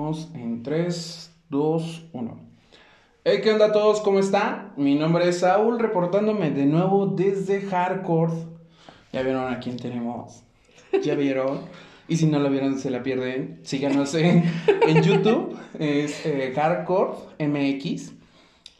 [0.00, 2.40] Vamos en 3, 2, 1.
[3.24, 4.00] Hey, ¿qué onda a todos?
[4.00, 4.72] ¿Cómo están?
[4.76, 8.32] Mi nombre es Saúl, reportándome de nuevo desde Hardcore.
[9.12, 10.44] Ya vieron a quién tenemos.
[11.02, 11.62] Ya vieron.
[12.06, 13.58] Y si no lo vieron, se la pierden.
[13.64, 14.44] Síganos en,
[14.86, 15.58] en YouTube.
[15.80, 18.12] Es eh, Hardcore MX.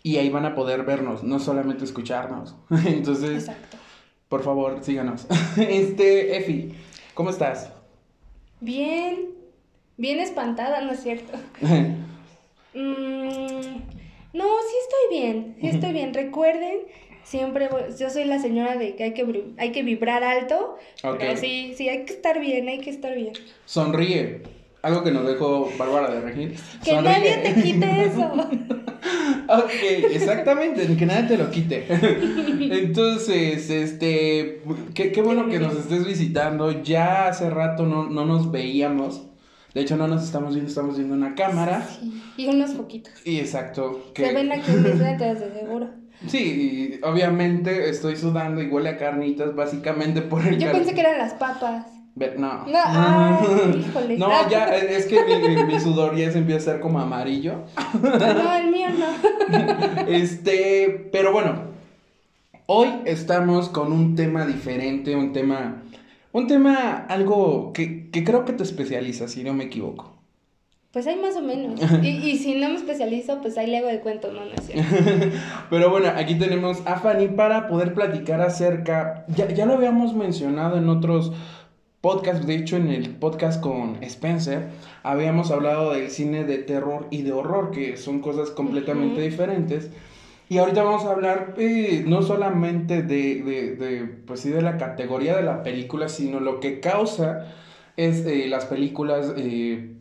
[0.05, 2.55] Y ahí van a poder vernos, no solamente escucharnos.
[2.87, 3.77] Entonces, Exacto.
[4.29, 5.27] por favor, síganos.
[5.57, 6.77] Este, Efi,
[7.15, 7.73] ¿cómo estás?
[8.61, 9.28] Bien,
[9.99, 11.33] bien espantada, ¿no es cierto?
[12.75, 13.79] Mm,
[14.35, 16.13] no, sí estoy bien, sí estoy bien.
[16.15, 16.81] Recuerden,
[17.25, 17.69] siempre
[17.99, 21.17] yo soy la señora de que hay que, hay que vibrar alto, Ok.
[21.19, 23.33] pero sí, sí, hay que estar bien, hay que estar bien.
[23.65, 24.43] Sonríe.
[24.83, 26.55] Algo que nos dejó Bárbara de Regil.
[26.85, 27.03] Que Sonríe.
[27.13, 28.33] nadie te quite eso.
[29.49, 31.87] Ok, exactamente, que nadie te lo quite.
[32.61, 34.63] Entonces, este,
[34.95, 36.83] qué, qué bueno que nos estés visitando.
[36.83, 39.25] Ya hace rato no, no nos veíamos.
[39.75, 41.87] De hecho, no nos estamos viendo, estamos viendo una cámara.
[41.87, 43.13] Sí, Y unos poquitos.
[43.25, 44.13] Y exacto.
[44.15, 45.89] Se ven Que, aquí mis lentes, de seguro.
[46.27, 51.01] sí, y obviamente estoy sudando y huele a carnitas, básicamente por el Yo pensé que
[51.01, 51.87] eran las papas.
[52.37, 52.67] No.
[52.67, 54.19] No, ay, híjole.
[54.19, 57.65] No, ya, es que mi, mi sudor ya se empieza a ser como amarillo.
[58.03, 60.09] No, el mío no.
[60.09, 61.63] Este, pero bueno,
[62.67, 65.83] hoy estamos con un tema diferente, un tema,
[66.33, 70.19] un tema algo que, que creo que te especializa, si no me equivoco.
[70.93, 71.81] Pues hay más o menos.
[72.03, 74.67] Y, y si no me especializo, pues ahí le hago el cuento, no, no es
[74.67, 74.95] cierto.
[75.71, 80.79] Pero bueno, aquí tenemos a Fanny para poder platicar acerca, ya, ya lo habíamos mencionado
[80.79, 81.33] en otros
[82.01, 84.69] podcasts, de hecho en el podcast con Spencer,
[85.03, 89.91] habíamos hablado del cine de terror y de horror, que son cosas completamente diferentes.
[90.49, 95.37] Y ahorita vamos a hablar eh, no solamente de, de, pues sí, de la categoría
[95.37, 97.53] de la película, sino lo que causa
[97.97, 99.97] es eh, las películas eh,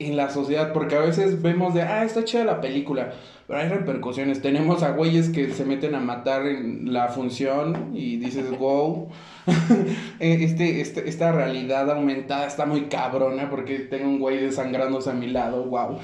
[0.00, 3.12] en la sociedad, porque a veces vemos de, ah, está chida la película,
[3.52, 4.40] pero hay repercusiones.
[4.40, 9.10] Tenemos a güeyes que se meten a matar en la función y dices, wow,
[10.20, 15.14] Eh, este, este, esta realidad aumentada está muy cabrona porque tengo un güey desangrándose a
[15.14, 15.98] mi lado, wow.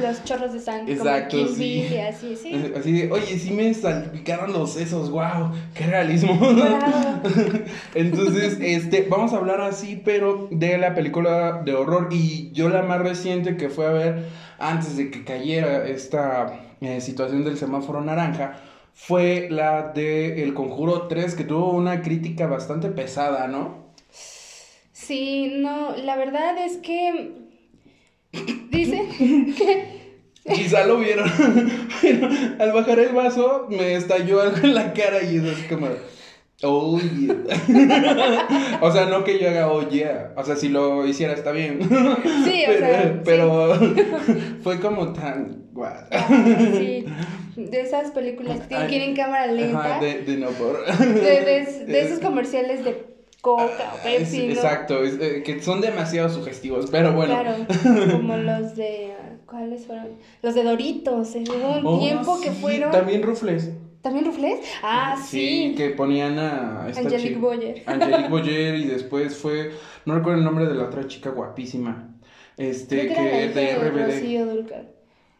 [0.00, 0.94] Los chorros de sangre.
[0.94, 1.86] Exacto, como sí.
[1.92, 2.72] Y así, sí.
[2.74, 6.32] Así de, oye, sí me salpicaron los sesos, wow, qué realismo.
[7.94, 12.08] Entonces, este, vamos a hablar así, pero de la película de horror.
[12.10, 14.24] Y yo la más reciente que fue a ver
[14.58, 18.60] antes de que cayera esta eh, situación del semáforo naranja
[18.94, 23.86] fue la de El Conjuro 3, que tuvo una crítica bastante pesada, ¿no?
[24.92, 27.32] Sí, no, la verdad es que
[28.70, 29.96] dicen que
[30.54, 31.28] Quizá lo vieron,
[32.00, 32.28] pero
[32.60, 35.88] al bajar el vaso me estalló algo en la cara y eso es como,
[36.62, 38.78] oh yeah.
[38.80, 41.80] o sea, no que yo haga oh yeah, o sea, si lo hiciera está bien.
[41.82, 43.74] sí, o pero, sea, pero
[44.62, 45.94] fue como tan guau.
[46.76, 47.04] sí,
[47.56, 50.84] de esas películas que Ay, tienen cámara lenta, Ajá, de, de, de no por.
[50.84, 54.52] de- de esos comerciales de Coca o Pepsi, Es- ¿no?
[54.54, 57.34] Exacto, es, eh, que son demasiado sugestivos, pero bueno.
[57.34, 60.08] Claro, como los de, ah, ¿cuáles fueron?
[60.42, 62.90] Los de Doritos, hubo un Oh, tiempo que sí, fueron...
[62.90, 63.70] También Rufles.
[64.06, 64.60] ¿También Rufles?
[64.84, 65.74] Ah, sí.
[65.76, 67.82] que ponían a esta Angelique chica- Boyer.
[67.86, 69.72] Angelique Boyer y después fue,
[70.04, 72.14] no recuerdo el nombre de la otra chica guapísima.
[72.56, 74.86] Este, Creo que, era hija de RBD.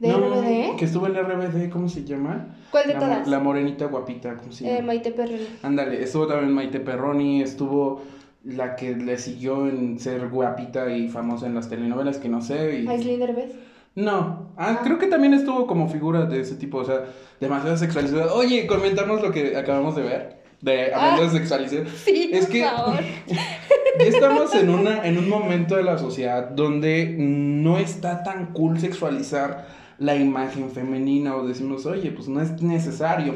[0.01, 0.77] ¿De no, RBD?
[0.79, 2.57] que estuvo en RBD, ¿cómo se llama?
[2.73, 3.29] ¿Cuál de la, todas?
[3.29, 4.89] La morenita guapita, ¿cómo se Eh, llama?
[4.89, 5.47] Maite Perroni.
[5.63, 8.03] Ándale, estuvo también Maite Perroni, estuvo
[8.43, 12.81] la que le siguió en ser guapita y famosa en las telenovelas, que no sé.
[12.81, 12.89] Y...
[12.89, 13.53] Aislinn Derbez.
[13.97, 14.81] No, ah, Ah.
[14.85, 17.07] creo que también estuvo como figura de ese tipo, o sea,
[17.41, 18.29] demasiada sexualización.
[18.35, 21.25] Oye, comentamos lo que acabamos de ver, de hablando Ah.
[21.25, 21.89] de sexualización.
[21.89, 23.01] Sí, Es por que- favor.
[23.99, 29.67] Estamos en, una, en un momento de la sociedad donde no está tan cool sexualizar
[29.99, 33.35] la imagen femenina o decimos, oye, pues no es necesario.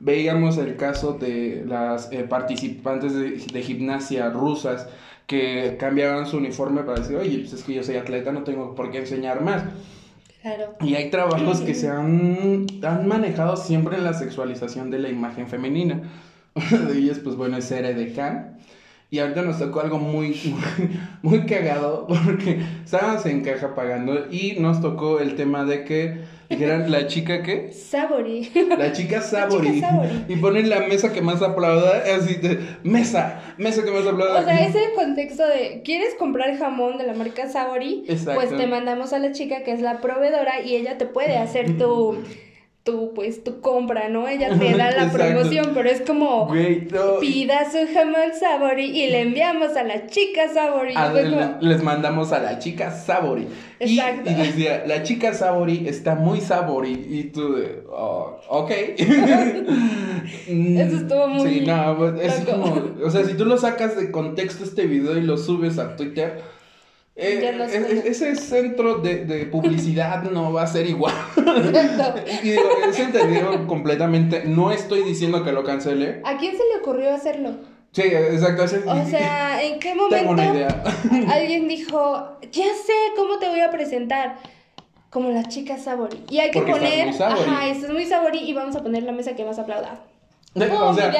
[0.00, 4.86] Veíamos el caso de las eh, participantes de, de gimnasia rusas
[5.26, 8.74] que cambiaban su uniforme para decir, oye, pues es que yo soy atleta, no tengo
[8.74, 9.62] por qué enseñar más.
[10.80, 15.48] Y hay trabajos que se han, han manejado siempre en la sexualización de la imagen
[15.48, 16.02] femenina.
[16.54, 17.70] Uno de ellos, pues bueno, es
[18.14, 18.58] Khan.
[19.12, 20.90] Y ahorita nos tocó algo muy, muy,
[21.22, 26.90] muy cagado porque estábamos en caja pagando y nos tocó el tema de que dijeran
[26.90, 28.50] la chica que Sabori.
[28.78, 30.24] la chica Sabori Sabori.
[30.28, 34.44] y ponen la mesa que más aplauda así de mesa mesa que más aplauda O
[34.44, 38.04] sea, ese contexto de, ¿quieres comprar jamón de la marca Sabori?
[38.08, 38.40] Exacto.
[38.40, 41.76] Pues te mandamos a la chica que es la proveedora y ella te puede hacer
[41.76, 42.16] tu,
[42.84, 44.26] tu, pues, tu compra, ¿no?
[44.26, 46.52] Ella te da la promoción, pero es como,
[47.20, 50.94] pida su jamón Sabori y le enviamos a la chica Sabori.
[51.60, 53.46] Les mandamos a la chica Sabori.
[53.78, 54.30] Exacto.
[54.30, 57.06] Y, decía, la chica Sabori está muy Sabori.
[57.08, 57.54] Y tú,
[57.90, 58.70] oh, ok.
[58.70, 59.12] Eso
[60.96, 61.48] estuvo muy.
[61.48, 65.16] Sí, no, pues, es como, o sea, si tú lo sacas de contexto este video
[65.16, 66.42] y lo subes a Twitter
[67.14, 71.14] eh, ese centro de, publicidad no va a ser igual.
[72.42, 74.44] y digo, es entendido completamente.
[74.46, 76.22] No estoy diciendo que lo cancele.
[76.24, 77.50] ¿A quién se le ocurrió hacerlo?
[77.92, 78.64] Sí, exacto.
[78.64, 80.66] O sea, ¿en qué momento
[81.28, 84.38] alguien dijo, ya sé cómo te voy a presentar?
[85.10, 86.24] Como la chica Sabori.
[86.30, 89.36] Y hay que poner, ajá, esto es muy Sabori y vamos a poner la mesa
[89.36, 90.02] que más aplauda.
[90.54, 91.12] o sea,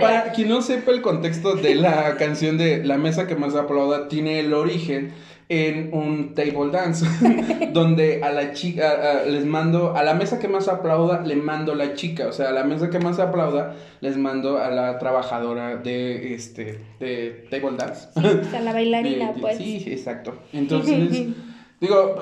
[0.00, 4.08] para quien no sepa el contexto de la canción de La mesa que más aplauda,
[4.08, 5.14] tiene el origen
[5.48, 7.06] en un table dance
[7.72, 11.94] donde a la chica les mando a la mesa que más aplauda le mando la
[11.94, 12.26] chica.
[12.26, 16.80] O sea a la mesa que más aplauda les mando a la trabajadora de este
[16.98, 18.08] de table dance.
[18.16, 19.58] O la bailarina pues.
[19.58, 20.34] Sí exacto.
[20.52, 21.28] Entonces
[21.80, 22.16] digo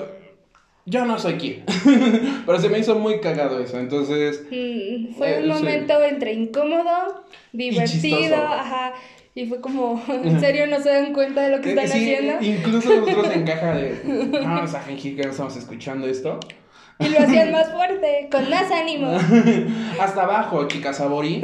[0.86, 1.64] yo no soy quien
[2.44, 3.78] pero se me hizo muy cagado eso.
[3.78, 8.92] Entonces mm, fue un eh, momento entre incómodo divertido ajá
[9.36, 12.34] y fue como, ¿en serio no se dan cuenta de lo que están haciendo?
[12.40, 16.38] Incluso nosotros en caja de, vamos a fingir que no estamos escuchando esto.
[17.00, 19.08] Y lo hacían más fuerte, con más ánimo.
[20.00, 21.42] Hasta abajo, chica Sabori.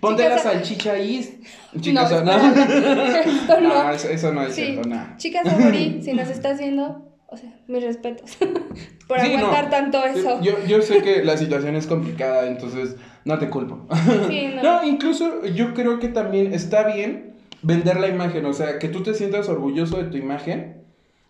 [0.00, 1.42] Ponte la salchicha ahí.
[1.80, 2.38] Chicas, no, no.
[3.60, 3.84] no.
[3.84, 5.16] no eso, no es cierto, nada.
[5.16, 8.38] Chica Sabori, si nos estás viendo, o sea, mis respetos.
[9.08, 10.40] por aguantar tanto eso.
[10.40, 12.94] Yo, yo sé que la situación es complicada, entonces
[13.28, 13.86] no te culpo.
[14.62, 14.84] no.
[14.84, 19.12] incluso yo creo que también está bien vender la imagen, o sea, que tú te
[19.12, 20.82] sientas orgulloso de tu imagen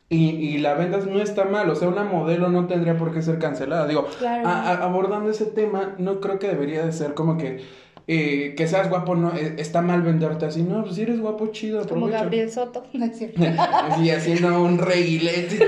[0.09, 3.21] y, y la vendas no está mal, o sea, una modelo no tendría por qué
[3.21, 3.89] ser cancelada.
[3.89, 7.89] Digo, abordando ese tema, no creo que debería de ser como que...
[8.11, 11.49] Eh, que seas guapo, no, eh, está mal venderte así, no, pues si eres guapo,
[11.49, 13.43] chido, Como Gabriel Soto, no es cierto.
[13.59, 15.59] así, haciendo un reguilete.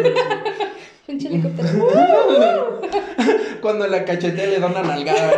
[1.12, 2.80] Un helicóptero.
[3.60, 5.32] Cuando la cachetea le da una nalgada.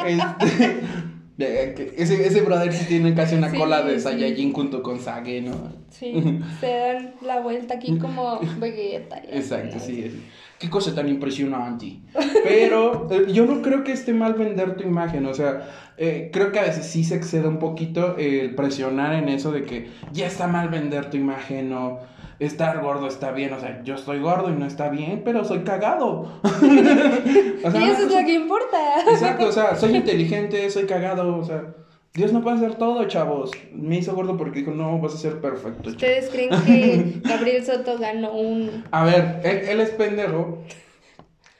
[1.40, 5.72] este, ese, ese brother sí tiene casi una cola de Saiyajin junto con Sage, ¿no?
[5.90, 9.22] Sí, se dan la vuelta aquí como Vegeta.
[9.30, 10.22] Exacto, sí.
[10.58, 12.00] Qué cosa tan impresionante.
[12.44, 16.52] Pero eh, yo no creo que esté mal vender tu imagen, o sea, eh, creo
[16.52, 20.26] que a veces sí se excede un poquito el presionar en eso de que ya
[20.26, 22.00] está mal vender tu imagen o
[22.40, 25.60] estar gordo está bien, o sea, yo estoy gordo y no está bien, pero soy
[25.60, 26.40] cagado.
[26.62, 28.78] y eso es lo que importa.
[29.08, 31.74] Exacto, o sea, soy inteligente, soy cagado, o sea,
[32.14, 33.50] Dios no puede hacer todo, chavos.
[33.72, 35.90] Me hizo gordo porque dijo, no, vas a ser perfecto.
[35.90, 38.84] ¿Ustedes creen que Gabriel Soto ganó un...
[38.90, 40.64] A ver, él, es pendejo.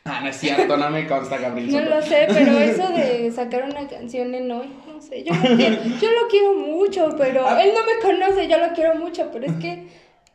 [0.05, 1.85] Ah, no es cierto, no me consta Gabriel Soto.
[1.85, 5.56] No lo sé, pero eso de sacar una canción en hoy, no sé, yo lo
[5.56, 9.44] quiero, yo lo quiero mucho, pero él no me conoce, yo lo quiero mucho, pero
[9.44, 9.87] es que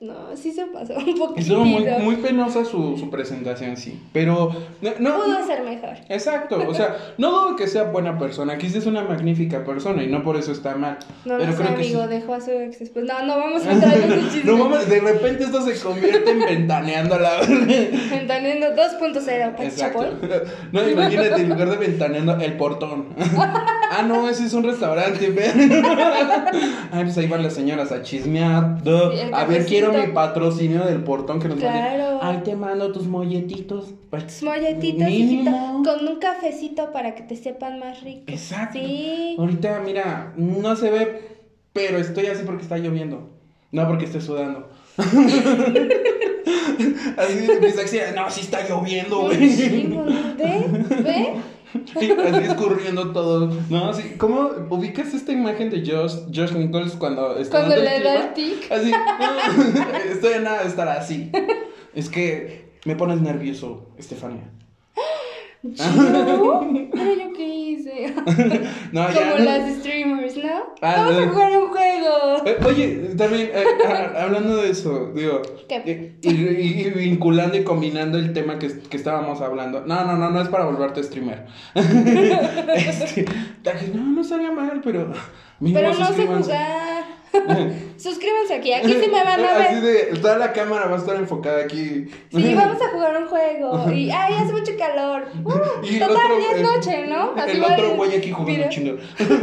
[0.05, 1.39] no, sí se pasó un poquito.
[1.39, 4.01] Estuvo muy, muy penosa su, su, presentación, sí.
[4.13, 4.55] Pero.
[4.99, 5.95] No, Pudo ser mejor.
[6.09, 6.63] Exacto.
[6.67, 8.57] O sea, no dudo que sea buena persona.
[8.57, 10.97] Quizás es una magnífica persona y no por eso está mal.
[11.25, 13.05] No pero creo amigo, que dejó a su ex después.
[13.05, 14.51] No, no vamos a entrar en ese chisme.
[14.51, 17.41] No vamos, de repente esto se convierte en ventaneando la
[18.09, 20.05] Ventaneando 2.0, Exacto.
[20.71, 23.07] No, imagínate, en lugar de ventaneando, el portón.
[23.37, 25.33] ah, no, ese es un restaurante,
[26.91, 28.77] Ay, pues ahí van las señoras a chismear.
[29.33, 32.19] a ver, quiero mi patrocinio del portón que nos claro.
[32.21, 33.93] Ay, te mando tus molletitos.
[34.09, 35.51] Pues, molletitos, hijito,
[35.83, 38.23] con un cafecito para que te sepan más rico.
[38.27, 38.79] Exacto.
[38.79, 39.35] Sí.
[39.37, 41.21] Ahorita, mira, no se ve,
[41.73, 43.29] pero estoy así porque está lloviendo.
[43.71, 44.69] No porque esté sudando.
[44.97, 45.07] así
[47.61, 49.37] mis acciones, no, sí está lloviendo, güey.
[50.37, 50.65] ¿Ve?
[51.03, 51.33] ¿Ve?
[51.95, 53.51] Así escurriendo todo.
[53.69, 58.27] No, así, ¿cómo ubicas esta imagen de Josh, Josh Nichols cuando está Cuando le da
[58.27, 58.71] el tic.
[58.71, 58.91] Así,
[60.11, 61.31] estoy a nada de estar así.
[61.93, 64.51] Es que me pones nervioso, Estefania.
[65.73, 68.13] Pero yo qué hice.
[68.91, 70.73] no, Como las streamers, ¿no?
[70.81, 72.45] Ah, Vamos a jugar un juego.
[72.45, 73.63] Eh, oye, también, eh,
[74.17, 75.41] hablando de eso, digo.
[75.67, 76.17] ¿Qué?
[76.21, 79.81] Y, y, vinculando y combinando el tema que, que, estábamos hablando.
[79.85, 81.45] No, no, no, no es para volverte streamer.
[81.75, 83.25] este,
[83.93, 85.11] no, no estaría mal, pero.
[85.61, 86.94] Pero no sé jugar.
[87.97, 89.67] Suscríbanse aquí, aquí sí me van a ver.
[89.67, 92.07] Así de, toda la cámara va a estar enfocada aquí.
[92.31, 93.91] Sí, vamos a jugar un juego.
[93.91, 95.25] Y, ay, hace mucho calor.
[95.45, 97.35] Uh, y total, ya es noche, ¿no?
[97.45, 98.93] el otro güey aquí jugando chino.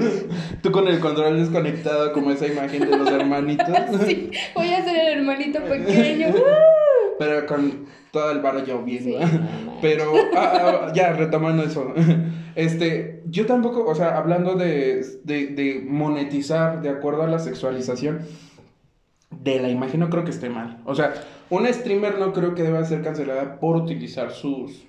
[0.63, 3.67] Tú con el control desconectado, como esa imagen de los hermanitos.
[4.05, 6.29] sí, voy a ser el hermanito pequeño.
[6.29, 7.17] Uh.
[7.19, 9.19] pero con todo el barro lloviendo.
[9.83, 10.53] pero ah,
[10.87, 11.93] ah, ya, retomando eso.
[12.55, 18.27] Este, yo tampoco, o sea, hablando de, de, de monetizar de acuerdo a la sexualización
[19.31, 20.83] de la imagen, no creo que esté mal.
[20.85, 21.15] O sea,
[21.49, 24.85] una streamer no creo que deba ser cancelada por utilizar sus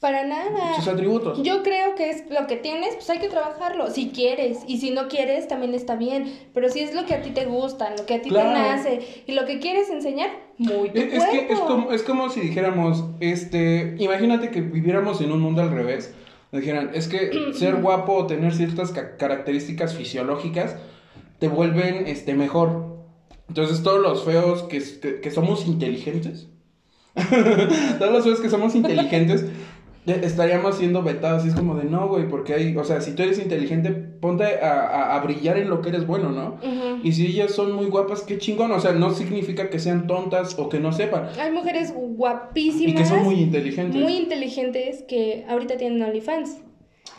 [0.00, 0.76] para nada.
[0.76, 1.42] Sus atributos.
[1.42, 3.90] Yo creo que es lo que tienes, pues hay que trabajarlo.
[3.90, 4.60] Si quieres.
[4.66, 6.32] Y si no quieres, también está bien.
[6.54, 9.24] Pero si es lo que a ti te gusta, lo que a ti te nace
[9.26, 13.04] y lo que quieres enseñar, muy tu es, que es como, es como si dijéramos,
[13.20, 16.14] este, imagínate que viviéramos en un mundo al revés.
[16.52, 20.76] Dijeran, es que ser guapo o tener ciertas características fisiológicas
[21.38, 22.98] te vuelven este, mejor.
[23.48, 26.48] Entonces todos los feos que, que somos inteligentes,
[27.98, 29.46] todos los feos que somos inteligentes,
[30.06, 31.44] estaríamos siendo vetados.
[31.44, 34.44] Y es como de no, güey, porque hay, o sea, si tú eres inteligente, ponte
[34.60, 36.58] a, a, brillar en lo que eres bueno, ¿no?
[37.02, 38.72] Y si ellas son muy guapas, qué chingón.
[38.72, 41.28] O sea, no significa que sean tontas o que no sepan.
[41.38, 42.92] Hay mujeres guapísimas.
[42.92, 44.00] Y que son muy inteligentes.
[44.00, 46.62] Muy inteligentes que ahorita tienen OnlyFans.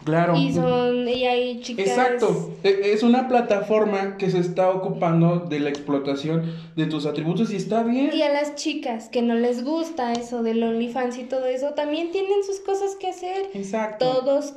[0.03, 0.35] Claro.
[0.35, 1.87] Y son, y hay chicas.
[1.87, 2.57] Exacto.
[2.63, 7.57] E, es una plataforma que se está ocupando de la explotación de tus atributos y
[7.57, 8.11] está bien.
[8.13, 12.11] Y a las chicas que no les gusta eso del OnlyFans y todo eso, también
[12.11, 13.49] tienen sus cosas que hacer.
[13.53, 14.11] Exacto.
[14.11, 14.53] Todos.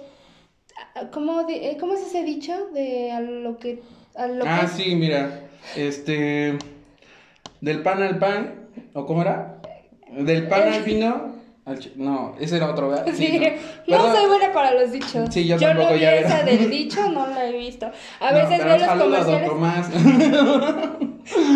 [1.12, 2.52] ¿Cómo, de, eh, ¿cómo es ese dicho?
[2.72, 3.82] De a lo que.
[4.14, 5.48] A lo ah, sí, mira.
[5.76, 6.58] Este.
[7.60, 8.68] Del pan al pan.
[8.94, 9.60] ¿O cómo era?
[10.10, 11.33] Del pan al vino
[11.96, 13.06] no, ese era otro, ¿verdad?
[13.14, 13.40] Sí,
[13.86, 14.14] no.
[14.14, 15.32] soy buena para los dichos.
[15.32, 17.90] Sí, yo, yo tampoco no vi esa del dicho, no la he visto.
[18.20, 19.50] A veces veo los comerciales.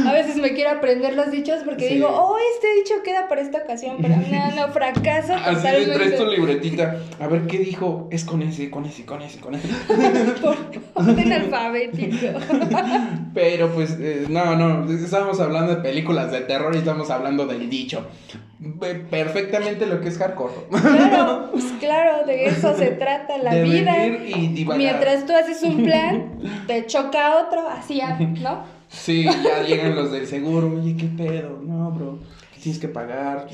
[0.06, 3.58] A veces me quiero aprender los dichos porque digo, oh, este dicho queda para esta
[3.58, 5.34] ocasión, pero no, no, fracaso.
[5.34, 6.96] Así le traes tu libretita.
[7.20, 8.08] A ver, ¿qué dijo?
[8.10, 9.68] Es con ese, con ese, con ese, con ese.
[10.42, 10.56] Por
[10.94, 12.38] orden alfabético.
[13.34, 17.68] pero pues, eh, no, no, estábamos hablando de películas de terror y estamos hablando del
[17.68, 18.06] dicho.
[19.10, 20.52] Perfectamente lo que es hardcore.
[20.70, 23.94] Claro, pues claro, de eso se trata la vida.
[24.76, 28.00] Mientras tú haces un plan, te choca otro, así,
[28.40, 28.77] ¿no?
[28.88, 31.60] Sí, ya llegan los del seguro, oye, ¿qué pedo?
[31.62, 32.18] No, bro,
[32.62, 33.46] tienes que pagar.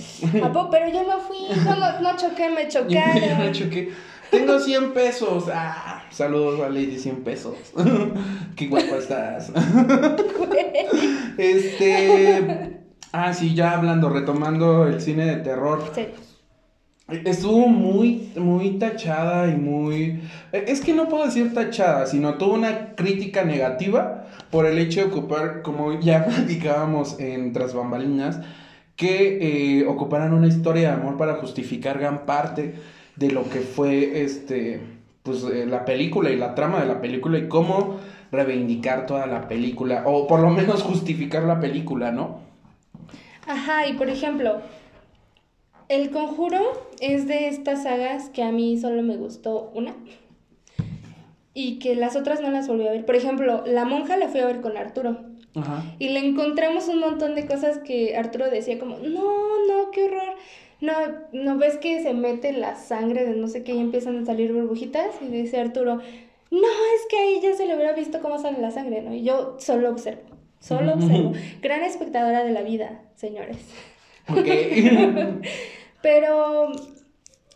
[0.70, 3.22] pero yo no fui, no, no, choqué, me chocaron.
[3.22, 3.92] yo no choqué.
[4.30, 5.44] Tengo 100 pesos.
[5.52, 7.54] Ah, saludos a Lady 100 pesos.
[8.56, 9.52] Qué guapo estás.
[11.38, 12.80] este.
[13.12, 15.92] Ah, sí, ya hablando, retomando el cine de terror.
[15.94, 16.06] Sí.
[17.06, 20.22] Estuvo muy, muy tachada y muy...
[20.52, 24.23] Es que no puedo decir tachada, sino tuvo una crítica negativa
[24.54, 28.38] por el hecho de ocupar, como ya platicábamos en Tras Bambalinas,
[28.94, 32.76] que eh, ocuparan una historia de amor para justificar gran parte
[33.16, 34.78] de lo que fue este,
[35.24, 37.96] pues, eh, la película y la trama de la película y cómo
[38.30, 42.38] reivindicar toda la película, o por lo menos justificar la película, ¿no?
[43.48, 44.60] Ajá, y por ejemplo,
[45.88, 46.60] El Conjuro
[47.00, 49.96] es de estas sagas que a mí solo me gustó una
[51.54, 53.06] y que las otras no las volví a ver.
[53.06, 55.20] Por ejemplo, La Monja la fui a ver con Arturo.
[55.54, 55.84] Ajá.
[56.00, 60.34] Y le encontramos un montón de cosas que Arturo decía como, no, no, qué horror.
[60.80, 60.92] No,
[61.32, 64.52] ¿no ves que se mete la sangre de no sé qué y empiezan a salir
[64.52, 65.14] burbujitas?
[65.22, 66.00] Y dice Arturo,
[66.50, 69.14] no, es que ahí ya se le hubiera visto cómo sale la sangre, ¿no?
[69.14, 70.22] Y yo solo observo.
[70.58, 71.32] Solo observo.
[71.62, 73.58] Gran espectadora de la vida, señores.
[74.28, 74.46] Ok.
[76.02, 76.72] Pero,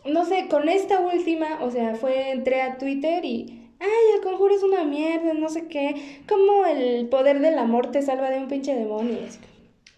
[0.05, 4.55] no sé, con esta última, o sea, fue, entré a Twitter y, ay, el conjuro
[4.55, 6.23] es una mierda, no sé qué.
[6.29, 9.19] Como el poder del amor te salva de un pinche demonio.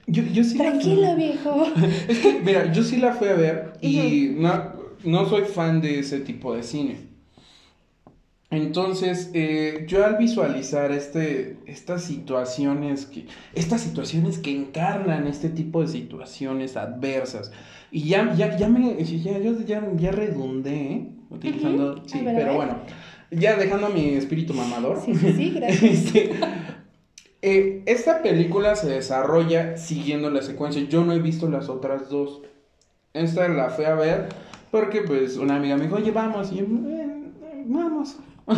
[0.06, 1.66] Yo, yo sí Tranquilo, viejo.
[2.08, 4.72] es que, mira, yo sí la fui a ver y no,
[5.04, 7.10] no soy fan de ese tipo de cine.
[8.50, 15.82] Entonces, eh, yo al visualizar este, estas situaciones que, estas situaciones que encarnan este tipo
[15.82, 17.52] de situaciones adversas,
[17.92, 21.08] y ya, ya, ya me, ya, ya, ya redundé, ¿eh?
[21.30, 22.78] utilizando, sí, pero bueno,
[23.30, 25.00] ya dejando a mi espíritu mamador.
[25.04, 25.82] Sí, sí, sí gracias.
[25.90, 26.30] Este,
[27.42, 30.82] eh, esta película se desarrolla siguiendo la secuencia.
[30.82, 32.42] Yo no he visto las otras dos.
[33.14, 34.28] Esta la fui a ver
[34.70, 36.64] porque pues una amiga me dijo, oye, vamos, y yo,
[37.66, 38.16] vamos.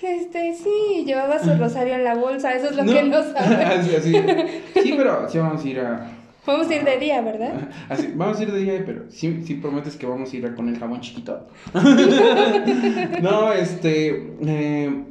[0.00, 4.00] Este, sí, llevaba su rosario en la bolsa, eso es lo que no sabe.
[4.00, 6.17] Sí, pero sí vamos a ir a...
[6.48, 7.68] Vamos a ir de día, ¿verdad?
[7.90, 10.70] Así, vamos a ir de día, pero sí, sí prometes que vamos a ir con
[10.70, 11.46] el jabón chiquito.
[13.22, 14.32] no, este...
[14.40, 15.04] Eh,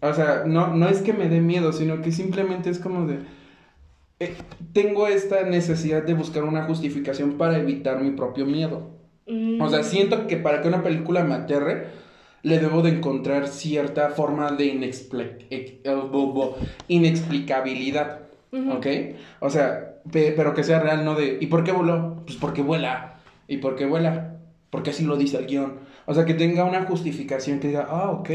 [0.00, 3.20] o sea, no, no es que me dé miedo, sino que simplemente es como de...
[4.18, 4.34] Eh,
[4.72, 8.90] tengo esta necesidad de buscar una justificación para evitar mi propio miedo.
[9.60, 9.84] O sea, mm.
[9.84, 11.86] siento que para que una película me aterre,
[12.42, 14.66] le debo de encontrar cierta forma de
[15.50, 15.70] eh,
[16.88, 18.18] inexplicabilidad.
[18.50, 18.86] ¿Ok?
[19.40, 22.22] O sea, pero que sea real, no de, ¿y por qué voló?
[22.26, 23.20] Pues porque vuela.
[23.48, 24.38] ¿Y por qué vuela?
[24.70, 25.80] Porque así lo dice el guion.
[26.06, 28.30] O sea, que tenga una justificación que diga, ah, ok.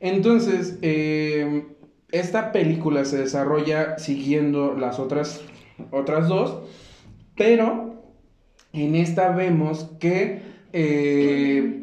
[0.00, 1.66] Entonces, eh,
[2.12, 5.42] esta película se desarrolla siguiendo las otras,
[5.90, 6.58] otras dos,
[7.36, 8.02] pero
[8.72, 11.80] en esta vemos que eh,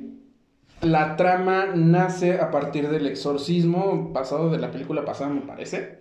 [0.82, 6.00] la trama nace a partir del exorcismo pasado de la película pasada, me parece.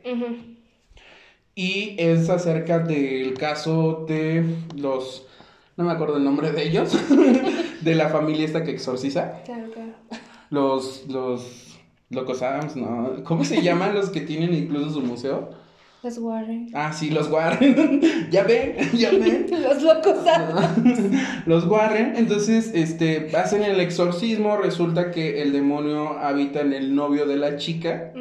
[1.59, 4.45] Y es acerca del caso de
[4.77, 5.27] los.
[5.79, 6.95] No me acuerdo el nombre de ellos.
[7.81, 9.43] de la familia esta que exorciza.
[9.43, 9.93] Claro, claro.
[10.51, 11.07] Los.
[11.09, 11.79] Los.
[12.11, 13.25] Locos Adams, ¿no?
[13.25, 15.49] ¿Cómo se llaman los que tienen incluso su museo?
[16.03, 16.69] Los Warren.
[16.75, 18.03] Ah, sí, los Warren.
[18.31, 19.47] ya ven, ya ven.
[19.63, 21.01] los locos Adams.
[21.47, 27.27] los Warren, entonces, este, hacen el exorcismo, resulta que el demonio habita en el novio
[27.27, 28.13] de la chica.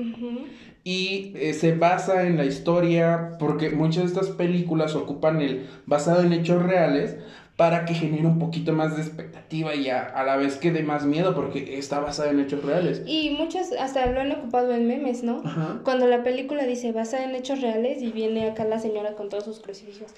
[0.85, 6.21] Y eh, se basa en la historia, porque muchas de estas películas ocupan el basado
[6.21, 7.17] en hechos reales,
[7.55, 11.05] para que genere un poquito más de expectativa y a, la vez que dé más
[11.05, 13.01] miedo porque está basada en hechos reales.
[13.05, 15.41] Y muchos hasta lo han ocupado en memes, ¿no?
[15.83, 19.45] Cuando la película dice basada en hechos reales y viene acá la señora con todos
[19.45, 20.11] sus crucifijos.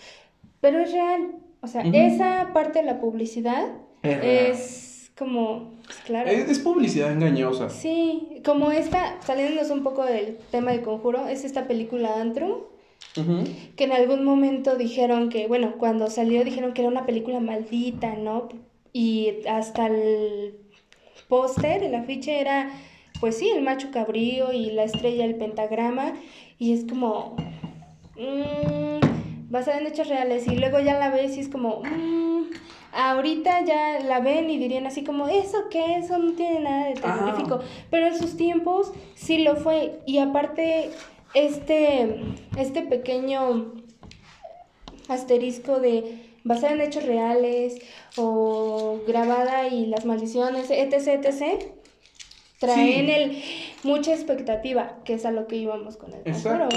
[0.62, 1.36] Pero es real.
[1.62, 3.68] O sea, esa parte de la publicidad
[4.02, 6.30] es, como, pues, claro.
[6.30, 7.70] Es, publicidad engañosa.
[7.70, 12.62] Sí, como esta, saliéndonos un poco del tema de conjuro, es esta película Antrum
[13.76, 18.14] que en algún momento dijeron que, bueno, cuando salió dijeron que era una película maldita,
[18.16, 18.50] ¿no?
[18.94, 20.56] Y hasta el
[21.28, 22.70] póster, el afiche era,
[23.20, 26.14] pues sí, el macho cabrío y la estrella, el pentagrama,
[26.60, 27.36] y es como,
[28.16, 29.00] mmm,
[29.50, 32.44] basada en hechos reales, y luego ya la ves y es como, mmm,
[32.98, 35.98] ahorita ya la ven y dirían así como, ¿eso qué?
[35.98, 37.60] Eso no tiene nada de terrorífico,
[37.92, 40.90] pero en sus tiempos sí lo fue, y aparte
[41.36, 42.22] este,
[42.58, 43.74] este pequeño
[45.08, 47.78] asterisco de basada en hechos reales
[48.16, 51.66] o grabada y las maldiciones, etc., etc.,
[52.60, 53.44] traen el,
[53.84, 56.76] mucha expectativa, que es a lo que íbamos con el Exacto.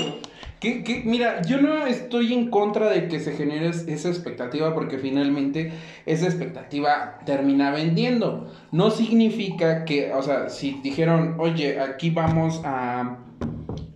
[0.61, 5.73] Que, mira, yo no estoy en contra de que se genere esa expectativa porque finalmente
[6.05, 8.53] esa expectativa termina vendiendo.
[8.71, 13.17] No significa que, o sea, si dijeron, oye, aquí vamos a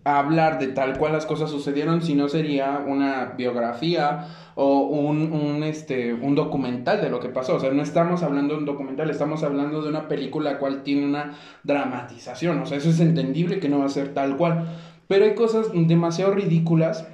[0.05, 5.62] hablar de tal cual las cosas sucedieron, si no sería una biografía o un, un,
[5.62, 7.57] este, un documental de lo que pasó.
[7.57, 11.07] O sea, no estamos hablando de un documental, estamos hablando de una película cual tiene
[11.07, 12.61] una dramatización.
[12.61, 14.69] O sea, eso es entendible que no va a ser tal cual.
[15.09, 17.07] Pero hay cosas demasiado ridículas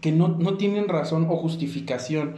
[0.00, 2.36] que no, tienen razón o justificación.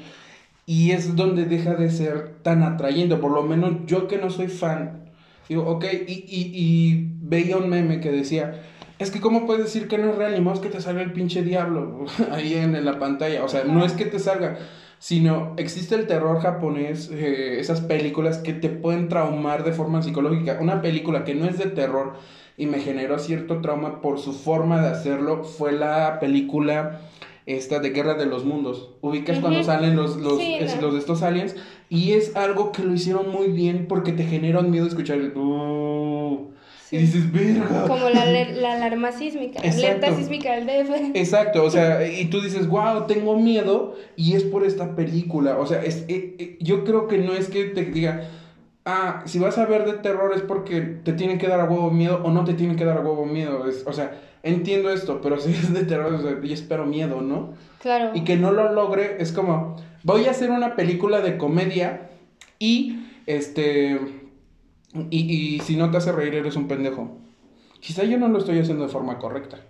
[0.65, 3.17] Y es donde deja de ser tan atrayente.
[3.17, 5.11] Por lo menos yo que no soy fan.
[5.49, 8.63] Digo, ok, y, y veía un meme que decía,
[8.99, 10.33] es que, ¿cómo puedes decir que no es real?
[10.33, 13.45] Ni más que te salga el pinche diablo ahí en, la pantalla.
[13.45, 14.59] O sea, no es que te salga,
[14.99, 20.59] sino existe el terror japonés, eh, esas películas que te pueden traumar de forma psicológica.
[20.61, 22.15] Una película que no es de terror
[22.57, 27.01] y me generó cierto trauma por su forma de hacerlo fue la película
[27.45, 28.95] esta de Guerra de los Mundos.
[29.03, 30.41] Ubicas cuando salen los, los,
[30.81, 31.55] los de estos aliens
[31.91, 35.33] y es algo que lo hicieron muy bien porque te genera un miedo escuchar el...
[36.91, 37.87] Y dices, verga.
[37.89, 41.17] Como la, la alarma sísmica, alerta sísmica del DF.
[41.17, 45.59] Exacto, o sea, y tú dices, wow, tengo miedo y es por esta película.
[45.59, 48.29] O sea, es, eh, eh, yo creo que no es que te diga,
[48.85, 51.91] ah, si vas a ver de terror es porque te tienen que dar a huevo
[51.91, 53.69] miedo o no te tienen que dar a huevo miedo.
[53.69, 57.21] Es, o sea, entiendo esto, pero si es de terror, o sea, yo espero miedo,
[57.21, 57.55] ¿no?
[57.81, 58.13] Claro.
[58.15, 62.11] Y que no lo logre, es como, voy a hacer una película de comedia
[62.59, 63.99] y, este
[65.11, 67.11] y, si no te hace reír, eres un pendejo.
[67.81, 69.61] Quizá yo no lo estoy haciendo de forma correcta.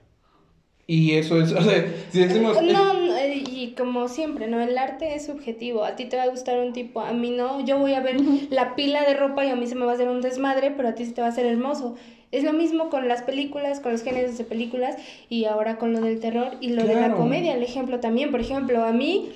[0.87, 2.61] Y eso es, o sea, si decimos...
[2.63, 2.95] No,
[3.29, 4.61] y como siempre, ¿no?
[4.61, 5.85] El arte es subjetivo.
[5.85, 7.65] A ti te va a gustar un tipo, a mí no.
[7.65, 8.17] Yo voy a ver
[8.51, 10.89] la pila de ropa y a mí se me va a hacer un desmadre, pero
[10.89, 11.97] a ti sí te va a hacer hermoso.
[12.33, 14.97] Es lo mismo con las películas, con los géneros de películas
[15.29, 17.55] y ahora con lo del terror y lo de la comedia.
[17.55, 19.33] El ejemplo también, por ejemplo, a mí,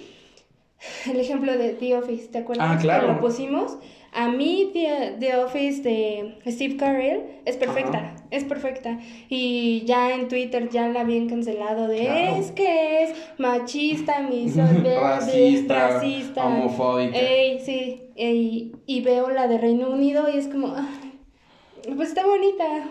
[1.11, 2.67] el ejemplo de The Office, ¿te acuerdas?
[2.69, 3.07] Ah, claro.
[3.07, 3.79] Que lo pusimos
[4.13, 8.99] a mí The, Office de Steve Carell es perfecta, es perfecta.
[9.29, 15.91] Y ya en Twitter ya la habían cancelado de es que es machista, misógina, racista,
[15.91, 17.19] racista, homofóbica.
[17.65, 20.75] sí, y veo la de Reino Unido y es como,
[21.97, 22.85] pues está bonita.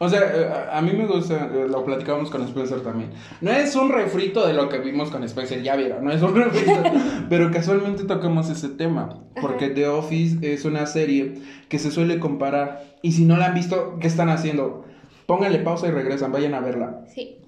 [0.00, 3.10] O sea, eh, a mí me gusta, eh, lo platicábamos con Spencer también.
[3.40, 6.34] No es un refrito de lo que vimos con Spencer, ya vieron, no es un
[6.40, 6.82] refrito.
[7.28, 9.18] pero casualmente tocamos ese tema.
[9.40, 11.34] Porque The Office es una serie
[11.68, 12.84] que se suele comparar.
[13.02, 14.84] Y si no la han visto, ¿qué están haciendo?
[15.26, 17.04] Pónganle pausa y regresan, vayan a verla.
[17.12, 17.38] Sí.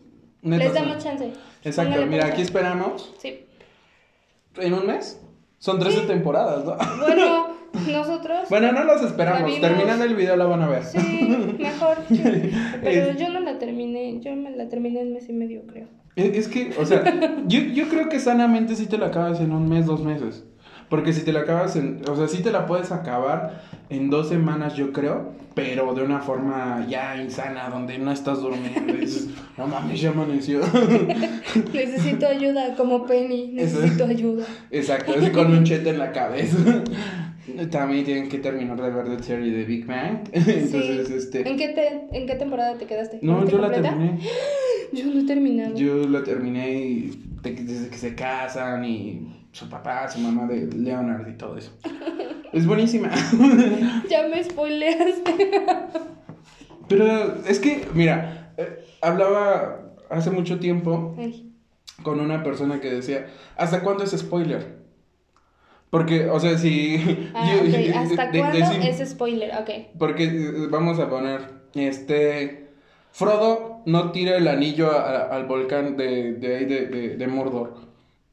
[0.42, 1.32] Neta, Les damos chance.
[1.64, 2.32] Exacto, Póngale mira, pausa.
[2.34, 3.14] aquí esperamos.
[3.18, 3.46] Sí.
[4.56, 5.20] ¿En un mes?
[5.58, 6.76] Son 13 temporadas, ¿no?
[6.98, 7.46] Bueno,
[7.90, 8.48] nosotros.
[8.50, 9.60] Bueno, no los esperamos.
[9.60, 10.84] Terminando el video la van a ver.
[10.84, 11.98] Sí, mejor.
[12.08, 14.20] Pero Es- yo no la terminé.
[14.20, 15.86] Yo me la terminé en mes y medio, creo.
[16.16, 17.02] Es, es que, o sea,
[17.46, 20.44] yo, yo creo que sanamente sí te la acabas en un mes, dos meses.
[20.88, 22.02] Porque si te la acabas en.
[22.10, 25.38] O sea, sí te la puedes acabar en dos semanas, yo creo.
[25.54, 28.92] Pero de una forma ya insana, donde no estás durmiendo.
[28.94, 29.28] Dices,
[29.58, 30.60] no mames, ya amaneció.
[31.72, 33.54] Necesito ayuda, como Penny.
[33.58, 33.80] Eso.
[33.80, 34.44] Necesito ayuda.
[34.70, 36.56] Exacto, así con un chete en la cabeza.
[37.70, 40.28] También tienen que terminar de ver la serie de Big Bang.
[40.32, 41.14] Entonces, Sí.
[41.14, 41.48] este.
[41.48, 43.18] ¿En qué, te, ¿En qué temporada te quedaste?
[43.22, 44.18] No, ¿Viste yo la terminé.
[44.92, 45.76] Yo no he terminado.
[45.76, 50.66] Yo la terminé y de desde que se casan y su papá, su mamá de
[50.66, 51.72] Leonard y todo eso.
[52.52, 53.10] Es buenísima.
[54.10, 55.50] Ya me spoileaste.
[56.88, 61.52] Pero es que, mira, eh, hablaba hace mucho tiempo Ay,
[62.02, 64.79] con una persona que decía, ¿hasta cuándo es spoiler?
[65.90, 66.96] Porque, o sea, si...
[67.34, 67.96] Ah, yo- ok.
[67.96, 69.50] ¿Hasta de- cuándo decim- es spoiler?
[69.60, 69.70] Ok.
[69.98, 71.40] Porque eh, vamos a poner,
[71.74, 72.68] este...
[73.12, 77.74] Frodo no tira el anillo a- al volcán de, de ahí de, de, de Mordor.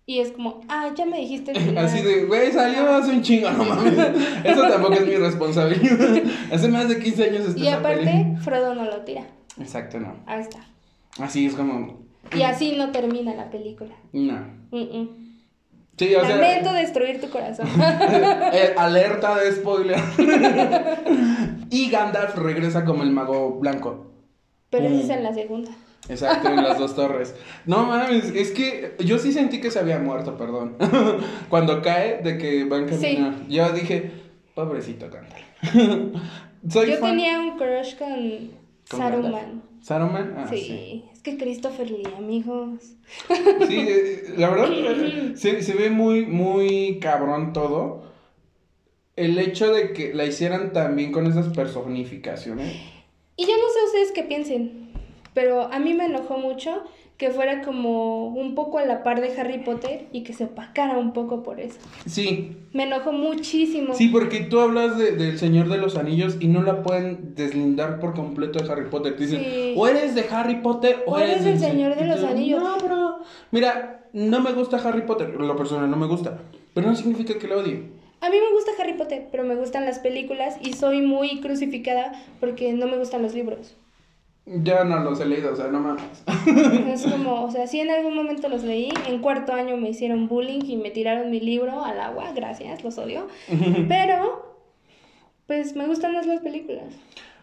[0.05, 1.77] Y es como, ah, ya me dijiste el.
[1.79, 3.93] Así de, güey, salió hace un chingo, no mames.
[4.45, 6.21] Eso tampoco es mi responsabilidad.
[6.53, 8.35] Hace más de 15 años está Y aparte.
[8.41, 9.23] Frodo no lo tira.
[9.59, 10.13] Exacto, no.
[10.27, 10.59] Ahí está.
[11.19, 11.99] Así es como.
[12.37, 13.95] Y así no termina la película.
[14.13, 14.33] No.
[14.71, 15.26] Mm, mm.
[15.97, 16.35] Sí, o sea.
[16.37, 17.67] Lamento destruir tu corazón.
[18.53, 19.99] eh, alerta de spoiler.
[21.69, 24.05] y Gandalf regresa como el mago blanco.
[24.69, 24.99] Pero eso Mm.
[24.99, 25.71] es en la segunda.
[26.09, 27.35] Exacto, en las dos torres.
[27.65, 30.75] No mames, es que yo sí sentí que se había muerto, perdón.
[31.49, 33.33] Cuando cae de que va a caminar.
[33.49, 34.11] Yo dije,
[34.55, 36.21] pobrecito Gandalf.
[36.69, 38.56] Soy Yo fan- tenía un crush ¿Con
[38.89, 39.63] Saruman.
[39.81, 40.35] ¿Saruman?
[40.37, 40.57] Ah, sí.
[40.57, 41.05] sí.
[41.13, 42.95] es que Christopher Lee, amigos.
[43.67, 48.03] Sí, eh, la verdad, eh, se, se ve muy, muy cabrón todo.
[49.15, 52.75] El hecho de que la hicieran también con esas personificaciones.
[53.35, 54.91] Y yo no sé ustedes qué piensen,
[55.33, 56.83] pero a mí me enojó mucho
[57.17, 60.97] que fuera como un poco a la par de Harry Potter y que se opacara
[60.97, 61.79] un poco por eso.
[62.05, 63.95] Sí, Me enojó muchísimo.
[63.95, 67.99] sí, porque tú hablas de- del Señor de los Anillos y no la pueden deslindar
[67.99, 69.15] por completo de Harry Potter.
[69.15, 69.73] Te dicen, Sí.
[69.75, 72.61] o eres de Harry Potter o, O eres del del Señor de los Anillos.
[72.61, 73.17] No, bro.
[73.51, 75.29] Mira, no me gusta Harry Potter.
[75.39, 76.37] Lo personal no me gusta.
[76.75, 77.97] Pero no significa que lo odie.
[78.21, 82.11] A mí me gusta Harry Potter, pero me gustan las películas y soy muy crucificada
[82.39, 83.75] porque no me gustan los libros.
[84.47, 86.23] Ya no los he leído, o sea, no mames.
[86.87, 90.29] Es como, o sea, sí en algún momento los leí, en cuarto año me hicieron
[90.29, 93.27] bullying y me tiraron mi libro al agua, gracias, los odio.
[93.89, 94.57] Pero,
[95.47, 96.93] pues me gustan más las películas.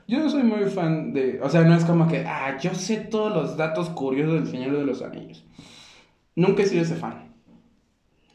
[0.06, 1.40] Yo soy muy fan de.
[1.42, 2.24] O sea, no es como que.
[2.26, 5.44] Ah, yo sé todos los datos curiosos del Señor de los Anillos.
[6.36, 7.32] Nunca he sido ese fan.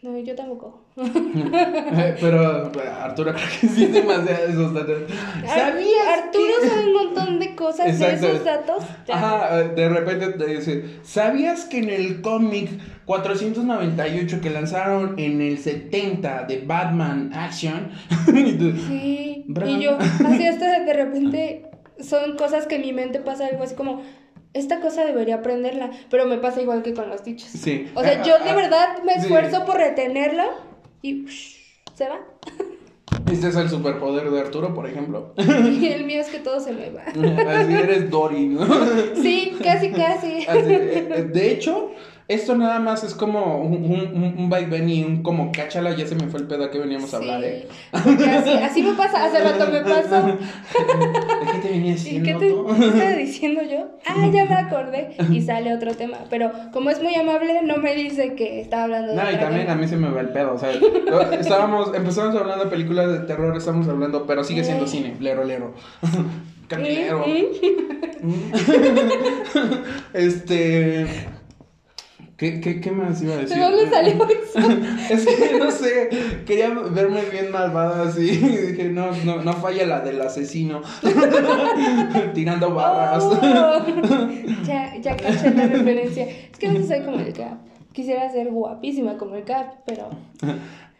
[0.01, 0.78] No, yo tampoco.
[2.19, 2.71] Pero
[3.01, 4.97] Arturo creo que sí es demasiado esos datos.
[5.45, 6.07] ¿Sabías?
[6.23, 8.25] Arturo que- sabe un montón de cosas Exacto.
[8.27, 8.83] de esos datos.
[9.07, 9.15] Ya.
[9.15, 12.69] Ajá, de repente te dice, ¿sabías que en el cómic
[13.05, 17.91] 498 que lanzaron en el 70 de Batman Action?
[18.33, 19.71] Y tú, Sí, Bravo.
[19.71, 21.65] y yo, así hasta de repente
[21.99, 24.01] son cosas que en mi mente pasa algo así como,
[24.53, 27.49] esta cosa debería aprenderla, pero me pasa igual que con los dichos.
[27.49, 27.87] sí.
[27.93, 29.19] O sea, yo de verdad me sí.
[29.21, 30.45] esfuerzo por retenerla
[31.01, 31.25] y
[31.95, 32.19] se va.
[33.31, 35.33] Este es el superpoder de Arturo, por ejemplo.
[35.37, 37.03] Y el mío es que todo se me va.
[37.03, 38.65] Así eres Dory, ¿no?
[39.15, 40.45] Sí, casi, casi.
[40.47, 41.91] Así, eh, de hecho,
[42.29, 46.13] esto nada más es como un, un, un vaivén y un como cáchala, ya se
[46.13, 47.67] me fue el pedo que veníamos a hablar, ¿eh?
[47.91, 50.27] Así, así me pasa, hace rato me pasó.
[50.27, 53.87] ¿De qué te venía ¿Y diciendo qué te qué estaba diciendo yo?
[54.05, 55.15] Ah, ya me acordé.
[55.31, 56.19] Y sale otro tema.
[56.29, 59.61] Pero como es muy amable, no me dice que estaba hablando de No, y también
[59.65, 59.73] tema.
[59.73, 60.71] a mí se me va el pedo, o sea,
[61.39, 65.73] estábamos, empezamos hablando de películas de terror, estamos hablando, pero sigue siendo cine, lero, lero.
[66.67, 67.25] Canilero.
[68.21, 68.51] Mm,
[70.13, 71.07] Este...
[72.39, 73.57] ¿Qué, qué, ¿Qué más iba a ¿De decir?
[73.61, 74.59] dónde salió eso?
[75.13, 76.09] Es que no sé,
[76.45, 78.29] quería verme bien malvada así.
[78.29, 78.37] Y
[78.71, 80.81] dije, no, no, no falla la del asesino.
[82.33, 83.23] Tirando barras.
[83.25, 83.39] Oh,
[84.65, 86.25] ya, ya caché la referencia.
[86.27, 87.57] Es que no soy como el Cap.
[87.91, 90.09] Quisiera ser guapísima como el Cap, pero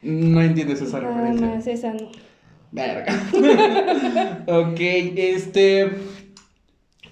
[0.02, 1.47] No entiendes esa nada referencia.
[1.47, 2.10] más esa no.
[2.71, 3.13] Verga.
[4.47, 5.89] ok, este.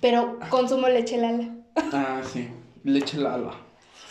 [0.02, 1.50] Pero consumo leche Lala.
[1.94, 2.48] Ah, sí.
[2.84, 3.52] Leche Lala.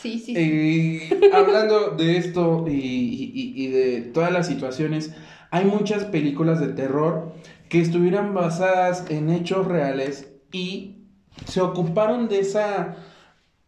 [0.06, 0.34] Sí, sí, sí.
[0.36, 5.12] Eh, hablando de esto y, y- y de todas las situaciones,
[5.50, 7.32] hay muchas películas de terror
[7.68, 10.96] que estuvieran basadas en hechos reales y
[11.46, 12.96] se ocuparon de esa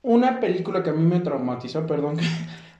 [0.02, 2.18] una película que a mí me traumatizó, perdón,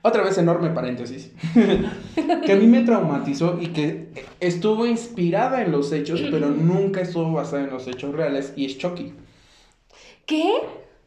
[0.03, 1.33] otra vez enorme paréntesis,
[2.47, 7.33] que a mí me traumatizó y que estuvo inspirada en los hechos, pero nunca estuvo
[7.33, 9.15] basada en los hechos reales, y es Chucky.
[10.27, 10.53] ¿Qué?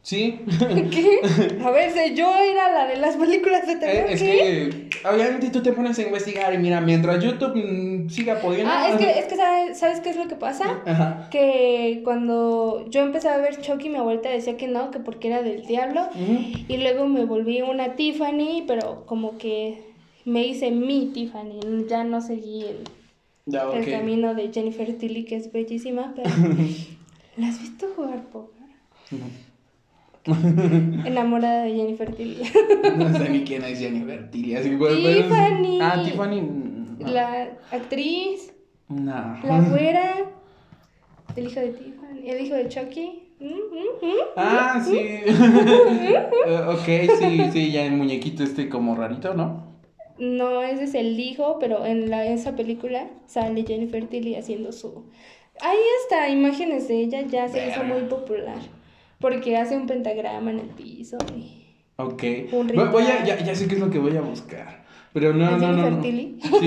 [0.03, 0.39] Sí.
[0.91, 1.19] ¿Qué?
[1.63, 4.09] A ver, si yo era la de las películas de terror.
[4.09, 4.89] Eh, es ¿qué?
[4.89, 8.71] que obviamente tú te pones a investigar y mira, mientras YouTube mm, siga pudiendo...
[8.73, 10.81] Ah, es que, es que ¿sabes, ¿sabes qué es lo que pasa?
[10.85, 11.27] Ajá.
[11.29, 15.43] Que cuando yo empecé a ver Chucky, mi abuelita decía que no, que porque era
[15.43, 16.09] del diablo.
[16.15, 16.63] Ujú.
[16.67, 19.83] Y luego me volví una Tiffany, pero como que
[20.25, 21.59] me hice mi Tiffany.
[21.87, 22.83] Ya no seguí el,
[23.45, 23.75] Ya, ok.
[23.75, 26.29] el camino de Jennifer Tilly, que es bellísima, pero...
[27.37, 28.61] ¿La has visto jugar póker?
[31.05, 32.43] Enamorada de Jennifer Tilly.
[32.97, 34.55] No sé ni quién es Jennifer Tilly.
[34.55, 35.79] Así, Tiffany.
[35.81, 36.41] Ah, Tiffany.
[36.41, 37.07] no.
[37.11, 38.53] La actriz,
[38.89, 39.37] No.
[39.43, 40.13] la güera,
[41.35, 43.23] el hijo de Tiffany, el hijo de Chucky.
[43.39, 44.17] Mm, mm, mm.
[44.35, 44.99] Ah, sí.
[46.67, 49.71] Ok, sí, sí, ya el muñequito este como rarito, ¿no?
[50.19, 55.05] No, ese es el hijo, pero en la, esa película sale Jennifer Tilly haciendo su...
[55.61, 58.59] Ahí hasta imágenes de ella ya se hizo muy popular.
[59.21, 61.17] Porque hace un pentagrama en el piso.
[61.35, 61.59] y-
[61.97, 62.23] Ok.
[62.51, 64.81] Un Voy, voy a, ya, ya sé qué es lo que voy a buscar.
[65.13, 65.89] Pero no, ¿A no, no.
[65.91, 66.01] No.
[66.03, 66.19] Sí,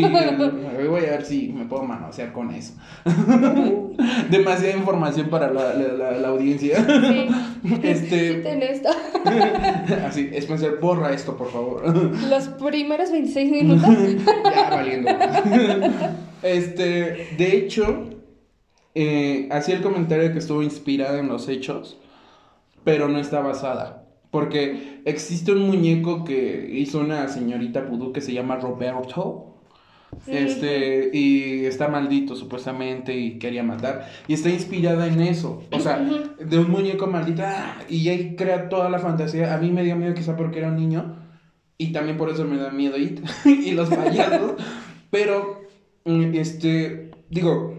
[0.04, 2.74] eh, voy a ver si me puedo manosear con eso.
[4.30, 6.76] Demasiada información para la, la, la, la audiencia.
[6.84, 7.26] Sí.
[7.82, 8.36] Este.
[8.36, 8.90] Quiten esto.
[10.06, 11.82] Así, Spencer, borra esto, por favor.
[12.28, 13.88] Los primeros 26 minutos.
[14.54, 15.10] ya valiendo.
[16.42, 18.10] Este, de hecho,
[18.94, 21.98] eh, hacía el comentario que estuvo inspirada en los hechos,
[22.84, 24.04] pero no está basada.
[24.30, 29.50] Porque existe un muñeco que hizo una señorita vudú que se llama Roberto.
[30.26, 34.08] Este, y está maldito supuestamente y quería matar.
[34.28, 35.62] Y está inspirada en eso.
[35.72, 37.42] O sea, de un muñeco maldito.
[37.44, 37.78] ¡ah!
[37.88, 39.54] Y ahí crea toda la fantasía.
[39.54, 41.16] A mí me dio miedo quizá porque era un niño.
[41.78, 44.54] Y también por eso me da miedo It y los payasos.
[45.10, 45.62] Pero,
[46.04, 47.74] este, digo,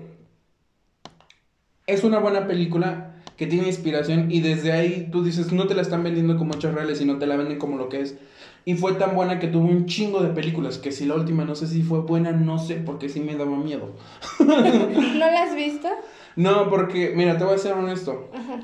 [1.87, 5.81] es una buena película que tiene inspiración y desde ahí tú dices, no te la
[5.81, 8.17] están vendiendo como hechos reales, sino te la venden como lo que es.
[8.63, 11.53] Y fue tan buena que tuvo un chingo de películas, que si la última no
[11.53, 13.91] sé si fue buena, no sé, porque sí me daba miedo.
[14.39, 15.87] ¿No la has visto?
[16.35, 18.31] No, porque, mira, te voy a ser honesto.
[18.33, 18.61] Ajá.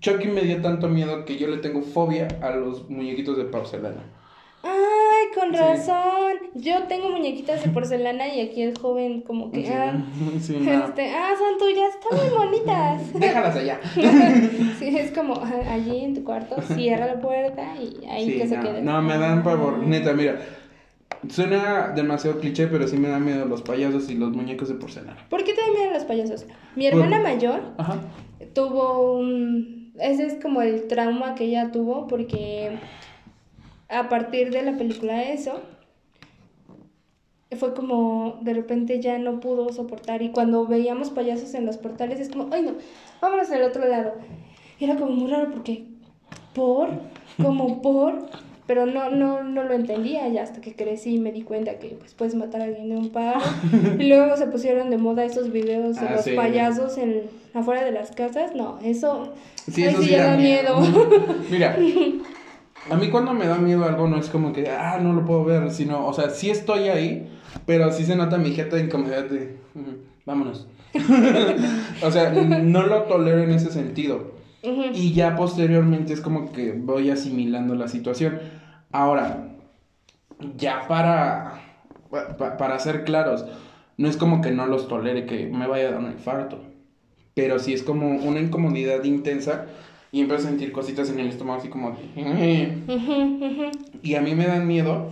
[0.00, 4.02] Chucky me dio tanto miedo que yo le tengo fobia a los muñequitos de porcelana.
[5.24, 5.56] Ay, con Sí.
[5.58, 6.32] razón.
[6.54, 9.64] Yo tengo muñequitas de porcelana y aquí el joven como que...
[9.66, 9.92] Sí, Ah,
[10.40, 10.84] sí, no.
[10.86, 13.12] este, ah, son tuyas, están muy bonitas.
[13.20, 13.80] Déjalas allá.
[14.78, 18.58] Sí, es como ah, allí en tu cuarto, cierra la puerta y ahí que se
[18.60, 18.82] quede.
[18.82, 19.78] no, me dan pavor.
[19.78, 20.40] Neta, mira.
[21.28, 25.16] Suena demasiado cliché, pero sí me dan miedo los payasos y los muñecos de porcelana.
[25.30, 26.44] ¿Por qué te dan miedo los payasos?
[26.76, 27.96] Mi hermana mayor Ajá.
[28.52, 29.92] tuvo un...
[29.98, 32.78] Ese es como el trauma que ella tuvo porque
[33.94, 35.60] a partir de la película Eso,
[37.56, 42.18] fue como de repente ya no pudo soportar y cuando veíamos payasos en los portales
[42.20, 42.72] es como, ay no,
[43.20, 44.14] vámonos al otro lado.
[44.78, 45.84] Y era como muy raro porque,
[46.52, 46.88] ¿por?
[47.40, 48.26] como por?
[48.66, 51.88] Pero no, no, no lo entendía ya hasta que crecí y me di cuenta que
[51.90, 53.40] pues puedes matar a alguien de un paro.
[53.98, 56.32] y luego se pusieron de moda esos videos de Ah, los sí.
[56.32, 58.54] payasos en, afuera de las casas.
[58.56, 59.34] No, eso,
[59.70, 60.80] Sí, ay, eso sí ya da da miedo.
[61.50, 61.76] Mira,
[62.90, 65.44] a mí cuando me da miedo algo no es como que, ah, no lo puedo
[65.44, 67.28] ver, sino, o sea, sí estoy ahí,
[67.66, 70.66] pero sí se nota mi jeta de incomodidad de, "Ujú, vámonos.
[72.02, 74.32] o sea, no lo tolero en ese sentido.
[74.94, 78.38] Y ya posteriormente es como que voy asimilando la situación.
[78.92, 79.48] Ahora,
[80.56, 81.60] ya para,
[82.38, 83.44] pa- para ser claros,
[83.96, 86.60] no es como que no los tolere, que me vaya a dar un infarto.
[87.34, 89.66] Pero sí es como una incomodidad intensa
[90.14, 93.72] y empiezo a sentir cositas en el estómago así como de...
[94.04, 95.10] Y a mí me dan miedo,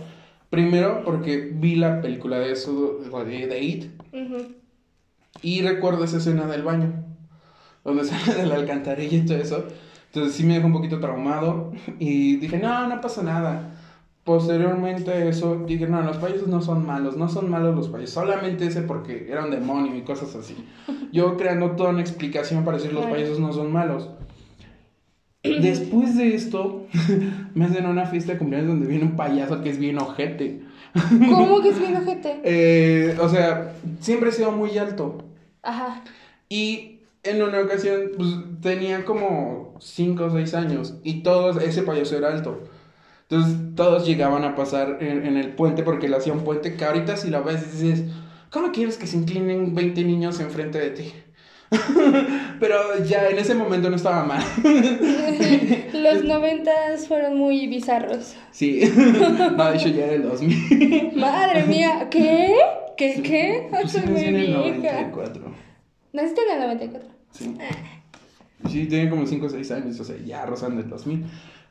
[0.49, 3.85] primero porque vi la película de eso, de, de It,
[5.41, 7.03] y recuerdo esa escena del baño,
[7.83, 9.65] donde sale de la alcantarilla y todo eso.
[10.05, 13.75] Entonces sí me dejó un poquito traumado y dije, no, no pasa nada.
[14.23, 18.13] Posteriormente a eso, dije, no, los payasos no son malos, no son malos los payasos,
[18.13, 20.55] solamente ese porque era un demonio y cosas así.
[21.11, 24.09] Yo creando toda una explicación para decir los payasos no son malos.
[25.43, 26.87] Después de esto,
[27.53, 30.61] me hacen una fiesta de cumpleaños donde viene un payaso que es bien ojete.
[31.29, 32.39] ¿Cómo que es bien ojete?
[32.43, 35.25] Eh, o sea, siempre he sido muy alto.
[35.61, 36.01] Ajá.
[36.47, 38.29] Y en una ocasión, pues
[38.61, 42.61] tenía como 5 o 6 años y todos, ese payaso era alto.
[43.29, 46.85] Entonces todos llegaban a pasar en, en el puente porque le hacía un puente que
[46.85, 48.05] ahorita si la ves dices,
[48.49, 51.13] ¿cómo quieres que se inclinen 20 niños enfrente de ti?
[52.59, 54.43] Pero ya en ese momento no estaba mal.
[55.93, 58.35] Los noventas fueron muy bizarros.
[58.51, 58.81] Sí.
[59.55, 61.13] No, de hecho ya era el 2000.
[61.15, 62.55] Madre mía, ¿qué?
[62.97, 63.21] ¿Qué?
[63.21, 63.67] ¿Qué?
[63.69, 65.01] Pues sí, nací en muy el vieja.
[65.01, 65.43] 94.
[66.13, 67.09] Naciste en el 94.
[67.31, 67.57] Sí.
[68.69, 71.25] Sí, tenía como 5 o 6 años, o sea, ya rozando el 2000.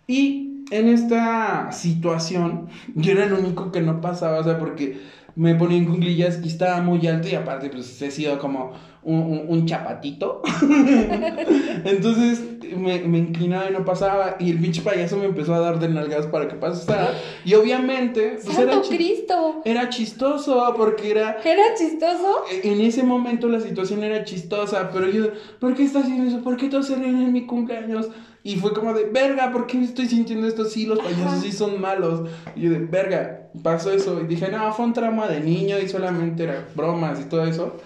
[0.07, 5.01] Y en esta situación, yo era el único que no pasaba, o sea, porque
[5.37, 9.17] me ponía en cuclillas y estaba muy alto y aparte, pues he sido como un,
[9.21, 10.43] un- un chapatito.
[11.85, 12.43] Entonces
[12.77, 14.37] me, me inclinaba y no pasaba.
[14.39, 17.11] Y el pinche payaso me empezó a dar de nalgas para que pasara.
[17.45, 19.63] Y obviamente, pues era, ¡Santo chi- Cristo!
[19.65, 22.45] era chistoso porque era ¿Era chistoso?
[22.63, 25.27] en ese momento la situación era chistosa, pero yo,
[25.61, 26.43] ¿por qué estás haciendo eso?
[26.43, 28.09] ¿Por qué todos se ríen en mi cumpleaños?
[28.45, 30.65] Y fue como de, verga, ¿por qué estoy sintiendo esto?
[30.65, 31.41] Sí, los payasos Ajá.
[31.41, 32.29] sí son malos.
[32.57, 34.21] Y yo de, verga, pasó eso.
[34.21, 37.77] Y dije, no, fue un trauma de niño y solamente era bromas y todo eso.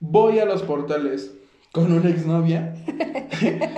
[0.00, 1.32] Voy a los portales
[1.72, 2.74] con una exnovia.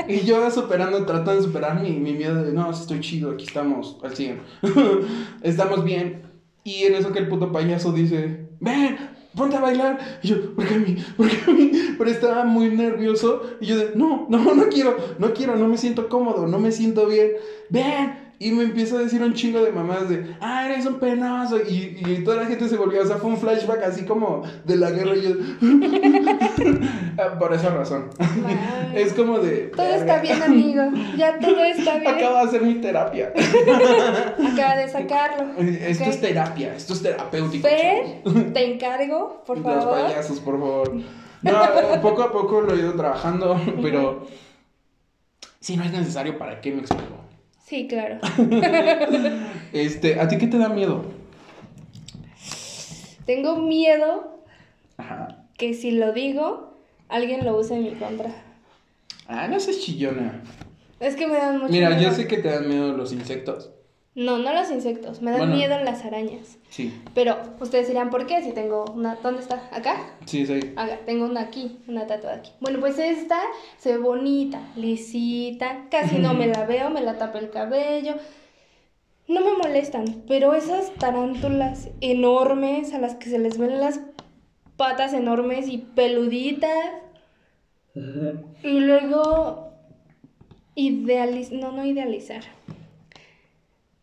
[0.09, 3.99] y yo superando, tratando de superar mi, mi miedo de, no, estoy chido, aquí estamos
[4.03, 4.41] al 100.
[5.43, 6.23] estamos bien.
[6.65, 8.97] Y en eso que el puto payaso dice, ven,
[9.35, 10.21] ponte a bailar.
[10.23, 10.97] Y yo, ¿por qué a mí?
[11.17, 11.73] ¿Por qué a mí?
[11.99, 13.43] Pero estaba muy nervioso.
[13.61, 16.73] Y yo de, no, no, no quiero, no quiero, no me siento cómodo, no me
[16.73, 17.33] siento bien.
[17.71, 18.30] Ven.
[18.43, 21.59] Y me empieza a decir un chingo de mamás de, ah, eres un penoso.
[21.61, 24.77] Y, y toda la gente se volvió, o sea, fue un flashback así como de
[24.77, 25.15] la guerra.
[25.15, 25.35] Y yo,
[27.39, 28.09] por esa razón.
[28.95, 29.67] Es como de.
[29.77, 29.97] Todo verga.
[29.99, 30.83] está bien, amigo.
[31.19, 32.15] Ya todo está bien.
[32.15, 33.33] Acabo de hacer mi terapia.
[34.53, 35.53] Acaba de sacarlo.
[35.61, 36.11] Esto Ok.
[36.11, 37.69] es terapia, esto es terapéutico.
[37.69, 38.23] Fer,
[38.55, 40.03] te encargo, por Los favor.
[40.03, 40.93] payasos, por favor.
[41.43, 44.27] No, eh, poco a poco lo he ido trabajando, pero
[45.61, 47.17] si no es necesario, ¿para qué me explico?
[47.71, 48.19] Sí, claro.
[49.73, 51.05] Este, ¿a ti qué te da miedo?
[53.27, 54.43] Tengo miedo
[54.97, 55.45] Ajá.
[55.57, 56.77] que si lo digo,
[57.09, 58.33] alguien lo use en mi contra.
[59.29, 60.43] Ah, no seas chillona.
[60.99, 62.03] Es que me dan mucho Mira, miedo.
[62.03, 63.71] yo sé que te dan miedo los insectos.
[64.15, 65.55] No, no los insectos, me dan Bueno.
[65.55, 66.59] miedo las arañas.
[66.69, 68.43] Sí, Pero ustedes dirán, ¿por qué?
[68.43, 69.15] Si tengo una...
[69.17, 69.69] ¿Dónde está?
[69.73, 70.15] ¿Acá?
[70.27, 70.73] sí, sí.
[70.77, 72.51] Acá, tengo una aquí, una tatuada aquí.
[72.61, 73.41] Bueno, pues esta
[73.79, 78.15] se ve bonita, lisita, casi no me la veo, me la tapa el cabello.
[79.29, 84.01] No me molestan, pero esas tarántulas enormes a las que se les ven las
[84.77, 86.91] patas enormes y peluditas.
[87.95, 89.73] Y luego
[90.75, 92.43] idealizar, no, no idealizar.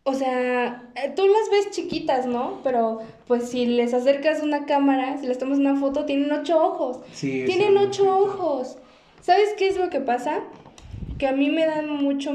[0.08, 2.60] O sea, eh, tú las ves chiquitas, ¿no?
[2.64, 7.00] Pero pues si les acercas una cámara, si les tomas una foto, tienen ocho ojos.
[7.12, 8.78] Sí, Tienen ocho ojos.
[9.20, 10.40] ¿Sabes qué es lo que pasa?
[11.18, 12.32] Que a mí me dan mucho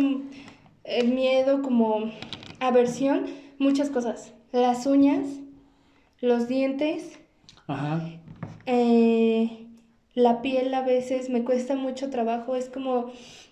[0.84, 2.12] eh, miedo, como
[2.60, 3.26] aversión,
[3.58, 4.34] muchas cosas.
[4.52, 5.26] Las uñas,
[6.22, 7.18] los dientes,
[7.66, 8.08] Ajá.
[8.68, 9.66] eh,
[10.14, 12.56] la piel a veces me cuesta mucho trabajo.
[12.56, 13.08] Es como,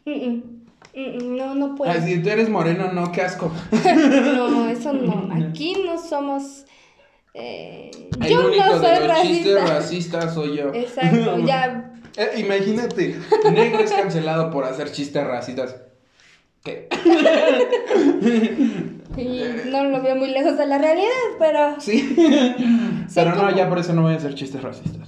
[0.05, 0.60] mm, mm, mm, mm,
[0.95, 1.93] no, no puedo.
[2.01, 3.51] Si tú eres moreno, no, qué asco.
[4.35, 5.29] No, eso no.
[5.49, 6.65] Aquí no somos.
[7.33, 9.73] eh, El yo único no soy de los chistes racista.
[9.73, 10.69] racistas soy yo.
[10.73, 11.87] Exacto, ya.
[12.17, 13.15] Eh, imagínate,
[13.53, 15.77] negro es cancelado por hacer chistes racistas.
[16.63, 16.87] ¿Qué?
[19.17, 21.07] Y no lo veo muy lejos de la realidad,
[21.39, 21.79] pero.
[21.79, 22.15] Sí.
[23.15, 25.07] Pero no, ya por eso no voy a hacer chistes racistas.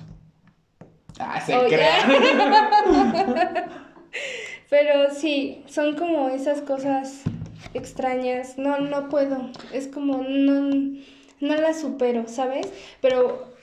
[1.20, 1.68] Ah, se Oye.
[1.68, 3.70] crea.
[4.70, 7.22] Pero sí, son como esas cosas
[7.74, 8.58] extrañas.
[8.58, 9.50] No, no puedo.
[9.72, 10.98] Es como, no,
[11.40, 12.68] no las supero, ¿sabes?
[13.02, 13.54] Pero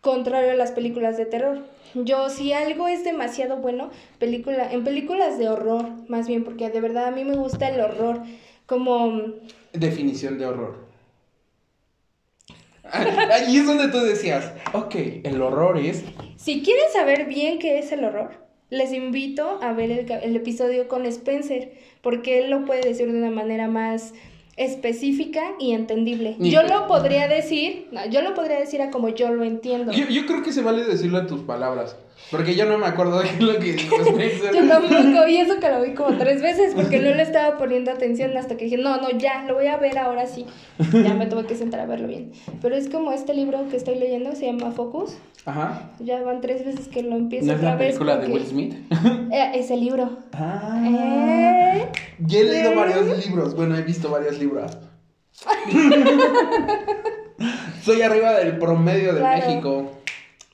[0.00, 1.64] contrario a las películas de terror.
[1.94, 6.80] Yo, si algo es demasiado bueno, película, en películas de horror, más bien, porque de
[6.80, 8.20] verdad a mí me gusta el horror.
[8.66, 9.22] Como,
[9.72, 10.86] Definición de horror.
[12.92, 14.94] Ahí es donde tú decías, ok,
[15.24, 16.04] el horror es.
[16.36, 20.34] si quieren saber bien qué es el horror, les invito a ver el, ca- el
[20.36, 24.12] episodio con Spencer, porque él lo puede decir de una manera más
[24.56, 26.36] específica y entendible.
[26.38, 29.92] Ni- Yo lo podría decir, no, yo lo podría decir a como yo lo entiendo.
[29.92, 31.96] Yo, yo creo que se vale decirlo a tus palabras.
[32.30, 34.54] Porque yo no me acuerdo de lo que dijo Spencer.
[34.54, 37.90] Yo tampoco, y eso que lo vi como tres veces, porque no le estaba poniendo
[37.92, 40.44] atención hasta que dije, no, no, ya, lo voy a ver ahora sí.
[40.92, 42.32] Ya me tuve que sentar a verlo bien.
[42.62, 45.16] Pero es como este libro que estoy leyendo, se llama Focus.
[45.44, 45.90] Ajá.
[46.00, 47.86] Ya van tres veces que lo empiezo ¿No es otra la vez.
[47.88, 48.74] película de porque- Will Smith?
[49.32, 50.18] Eh, ese libro.
[50.32, 50.82] Ah.
[50.84, 51.86] Eh.
[52.20, 52.74] Ya he leído ¿Eh?
[52.74, 53.54] varios libros.
[53.54, 54.76] Bueno, he visto varios libros.
[57.82, 59.46] Soy arriba del promedio de Claro.
[59.46, 59.90] México.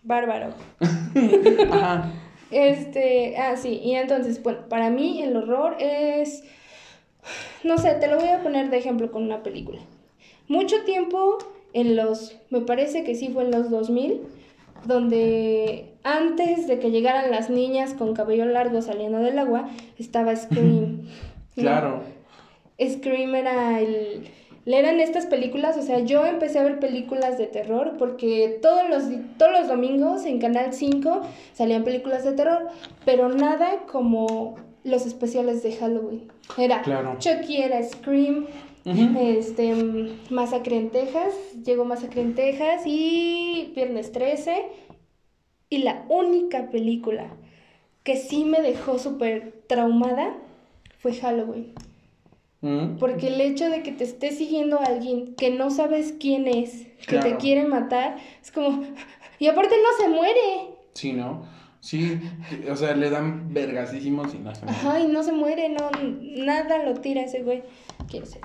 [0.03, 0.55] Bárbaro.
[1.73, 2.11] Ajá.
[2.51, 6.45] Este, ah, sí, y entonces, bueno, para mí el horror es,
[7.65, 9.81] no sé, te lo voy a poner de ejemplo con una película.
[10.49, 11.39] Mucho tiempo
[11.73, 14.21] en los, me parece que sí fue en los 2000,
[14.85, 21.09] donde antes de que llegaran las niñas con cabello largo saliendo del agua, estaba Scream.
[21.55, 22.01] Claro.
[22.81, 24.27] Scream era el...
[24.65, 29.03] Eran estas películas, o sea, yo empecé a ver películas de terror porque todos los,
[29.37, 32.69] todos los domingos en Canal 5 salían películas de terror,
[33.05, 34.55] pero nada como
[34.85, 36.31] los especiales de Halloween.
[36.57, 37.17] Era Claro.
[37.19, 38.47] Chucky, era Scream,
[38.85, 39.19] Ujú.
[39.21, 41.35] este, mm, Masacre en Texas,
[41.65, 44.65] llegó Masacre en Texas y Viernes 13.
[45.71, 47.29] Y la única película
[48.05, 50.35] que sí me dejó súper traumada
[50.99, 51.73] fue Halloween.
[52.63, 52.97] Mm.
[52.99, 57.19] Porque el hecho de que te esté siguiendo alguien que no sabes quién es, que
[57.19, 58.85] te quiere matar, es como...
[59.39, 60.77] Y aparte no se muere.
[60.95, 61.45] Sí, ¿no?
[61.81, 62.21] Sí,
[62.71, 65.91] o sea, le dan vergasísimos y no se Ajá, y no se muere, no,
[66.45, 67.65] nada lo tira ese güey.
[68.09, 68.43] Quiero ser.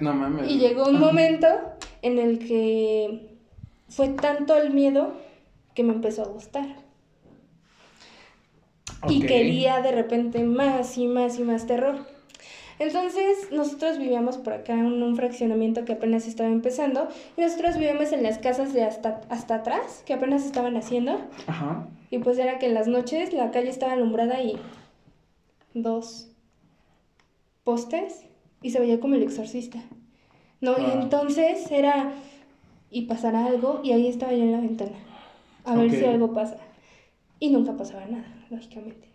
[0.00, 0.48] No mames.
[0.48, 1.48] Y llegó un momento
[2.02, 3.36] en el que
[3.88, 5.14] fue tanto el miedo
[5.74, 6.76] que me empezó a gustar.
[9.08, 12.06] Y quería de repente más y más y más terror.
[12.78, 18.12] Entonces nosotros vivíamos por acá en un fraccionamiento que apenas estaba empezando y nosotros vivíamos
[18.12, 21.88] en las casas de hasta, hasta atrás que apenas estaban haciendo Ajá.
[22.10, 24.58] y pues era que en las noches la calle estaba alumbrada y
[25.74, 26.28] dos
[27.64, 28.24] postes
[28.62, 29.78] y se veía como el exorcista.
[30.60, 32.12] No, y entonces era
[32.90, 34.96] y pasará algo y ahí estaba yo en la ventana
[35.64, 36.56] a ver si algo pasa.
[37.38, 39.08] Y nunca pasaba nada, lógicamente.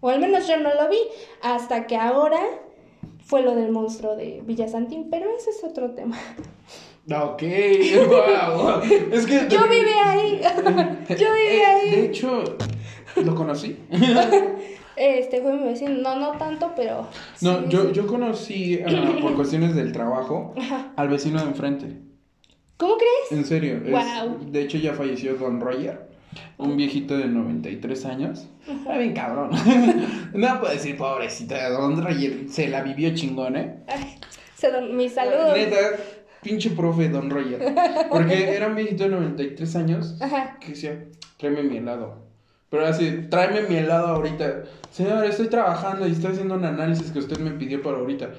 [0.00, 0.98] O al menos yo no lo vi
[1.42, 2.40] hasta que ahora
[3.30, 6.18] fue lo del monstruo de Villasantín, pero ese es otro tema.
[7.08, 7.42] Ok,
[8.08, 8.80] wow.
[9.12, 9.46] Es que.
[9.48, 10.40] Yo viví ahí.
[11.10, 11.90] yo viví Eh, ahí.
[11.92, 12.42] De hecho,
[13.24, 13.78] lo conocí.
[14.96, 17.06] Este fue mi vecino, no, no tanto, pero.
[17.40, 17.92] No, yo, sí.
[17.94, 20.92] yo conocí ah, por cuestiones del trabajo Ajá.
[20.96, 21.96] al vecino de enfrente.
[22.76, 23.32] ¿Cómo crees?
[23.32, 23.80] En serio.
[23.86, 26.09] es- de hecho, ya falleció Don Roger.
[26.58, 28.46] Un viejito de 93 años.
[28.68, 29.50] Está bien cabrón.
[30.34, 31.70] no puedo decir pobrecita.
[31.70, 33.76] Don Roger se la vivió chingón, ¿eh?
[33.88, 34.16] Ay,
[34.54, 35.56] se don- mis saludos.
[35.56, 35.76] Neta,
[36.42, 37.74] pinche profe Don Roger.
[38.10, 40.58] Porque era un viejito de 93 años Ajá.
[40.60, 41.04] que decía,
[41.38, 42.28] tráeme mi helado.
[42.68, 44.62] Pero así, tráeme mi helado ahorita.
[44.92, 48.30] Señor, estoy trabajando y estoy haciendo un análisis que usted me pidió para ahorita.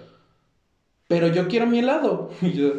[1.09, 2.29] Pero yo quiero mi helado.
[2.41, 2.71] Y yo,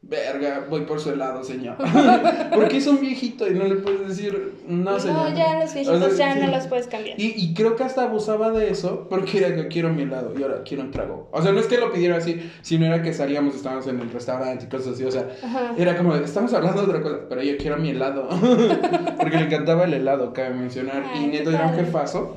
[0.00, 1.76] verga, voy por su helado, señor.
[2.54, 5.34] Porque es un viejito y no le puedes decir, no, No, señor.
[5.34, 6.40] ya los viejitos O sea, ya sí.
[6.46, 7.20] no los puedes cambiar.
[7.20, 10.42] Y, y creo que hasta abusaba de eso, porque era que quiero mi helado y
[10.42, 11.28] ahora quiero un trago.
[11.32, 14.10] O sea, no es que lo pidiera así, sino era que salíamos, estábamos en el
[14.10, 15.04] restaurante y cosas así.
[15.04, 15.74] O sea, Ajá.
[15.76, 18.28] era como, estamos hablando de otra cosa, pero yo quiero mi helado.
[19.18, 21.04] porque le encantaba el helado, cabe mencionar.
[21.12, 22.36] Ay, y neto era un jefazo.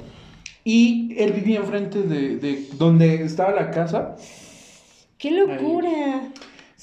[0.64, 4.16] Y él vivía enfrente de, de donde estaba la casa.
[5.18, 6.24] ¡Qué locura!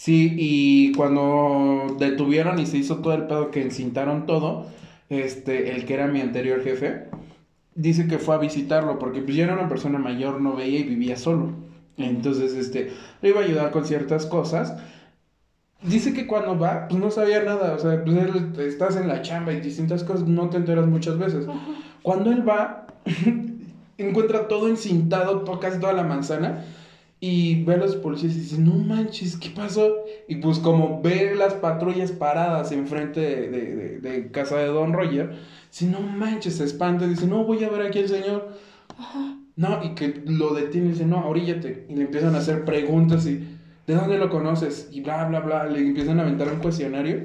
[0.01, 4.67] Sí, y cuando detuvieron y se hizo todo el pedo que encintaron todo,
[5.09, 7.09] este, el que era mi anterior jefe,
[7.75, 10.85] dice que fue a visitarlo porque pues ya era una persona mayor, no veía y
[10.85, 11.51] vivía solo.
[11.97, 12.93] Entonces, este,
[13.23, 14.77] le iba a ayudar con ciertas cosas.
[15.83, 19.23] Dice que cuando va, pues no sabía nada, o sea, pues él- estás en la
[19.23, 21.45] chamba y distintas cosas, no te enteras muchas veces.
[22.03, 22.87] Cuando él va,
[23.99, 26.65] encuentra todo encintado, to- casi toda la manzana,
[27.21, 29.89] y ve a los policías y dice, no manches, ¿qué pasó?
[30.29, 34.93] Y pues como ve las patrullas paradas enfrente de, de, de- de casa de Don
[34.93, 35.31] Roger,
[35.71, 38.49] dice, no manches, se espanta y dice, no, voy a ver aquí al señor.
[39.57, 41.87] No, y que lo detiene y dice, no, oríllate.
[41.89, 43.45] Y le empiezan a hacer preguntas y,
[43.87, 44.89] ¿de dónde lo conoces?
[44.93, 47.25] Y bla, bla, bla, le empiezan a aventar un cuestionario.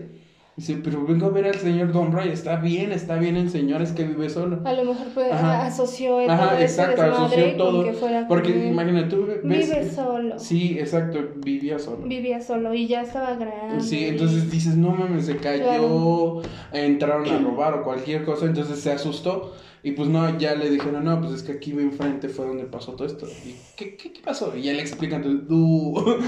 [0.56, 3.82] Dice, pero vengo a ver al señor Don Roger, está bien, está bien el señor,
[3.82, 4.60] es que vive solo.
[4.66, 5.66] A lo mejor pues, Ajá.
[5.66, 7.84] asoció el Ajá, ese exacto, asoció todo.
[7.84, 9.39] que fuera Porque con- imagínate, tú ves.
[9.43, 10.38] Vive solo.
[10.38, 12.06] Sí, exacto, vivía solo.
[12.06, 13.82] Vivía solo y ya estaba grande.
[13.84, 16.41] Sí, entonces dices, no mames, se cayó, Claro.
[16.72, 19.54] entraron a robar o cualquier cosa, entonces se asustó.
[19.86, 22.93] Y pues no, ya le dijeron, no, pues es que aquí enfrente fue donde pasó
[22.93, 23.26] todo esto.
[23.45, 24.56] ¿Y qué, qué, qué pasó?
[24.56, 26.26] Y ya le explican, entonces,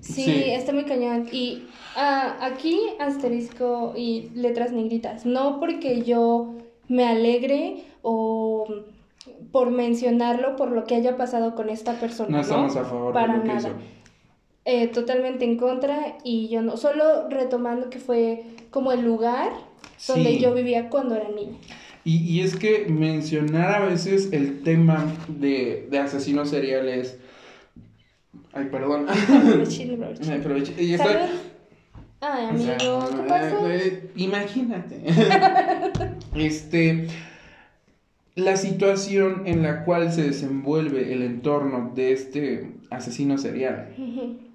[0.00, 0.12] "Uh".
[0.12, 1.26] Sí, está muy cañón.
[1.32, 1.64] Y
[1.96, 5.26] ah, aquí asterisco y letras negritas.
[5.26, 6.54] No porque yo
[6.88, 8.66] me alegre o
[9.52, 12.30] por mencionarlo, por lo que haya pasado con esta persona.
[12.30, 13.60] No estamos a favor Para de lo que nada.
[13.60, 13.70] hizo.
[14.64, 16.76] Eh, totalmente en contra y yo no.
[16.76, 19.52] Solo retomando que fue como el lugar
[20.06, 21.56] donde yo vivía cuando era niña.
[22.04, 27.18] Y, y es que mencionar a veces el tema de, de asesinos seriales.
[28.52, 29.06] Ay, perdón.
[29.08, 30.26] Aproveché, aproveché.
[30.26, 30.82] Me aproveché.
[30.82, 31.28] Y estoy- Salud.
[32.20, 33.70] Ay, O amigo, sea, ¿qué pasó?
[33.70, 35.02] eh, imagínate.
[36.34, 37.06] este.
[38.34, 43.94] La situación en la cual se desenvuelve el entorno de este asesino serial.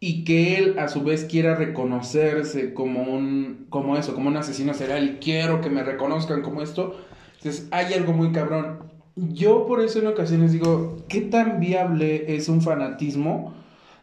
[0.00, 4.74] Y que él a su vez quiera reconocerse como un, como eso, como un asesino
[4.74, 7.00] serial y quiero que me reconozcan como esto,
[7.38, 8.80] entonces hay algo muy cabrón.
[9.16, 13.54] Yo por eso en ocasiones digo, ¿qué tan viable es un fanatismo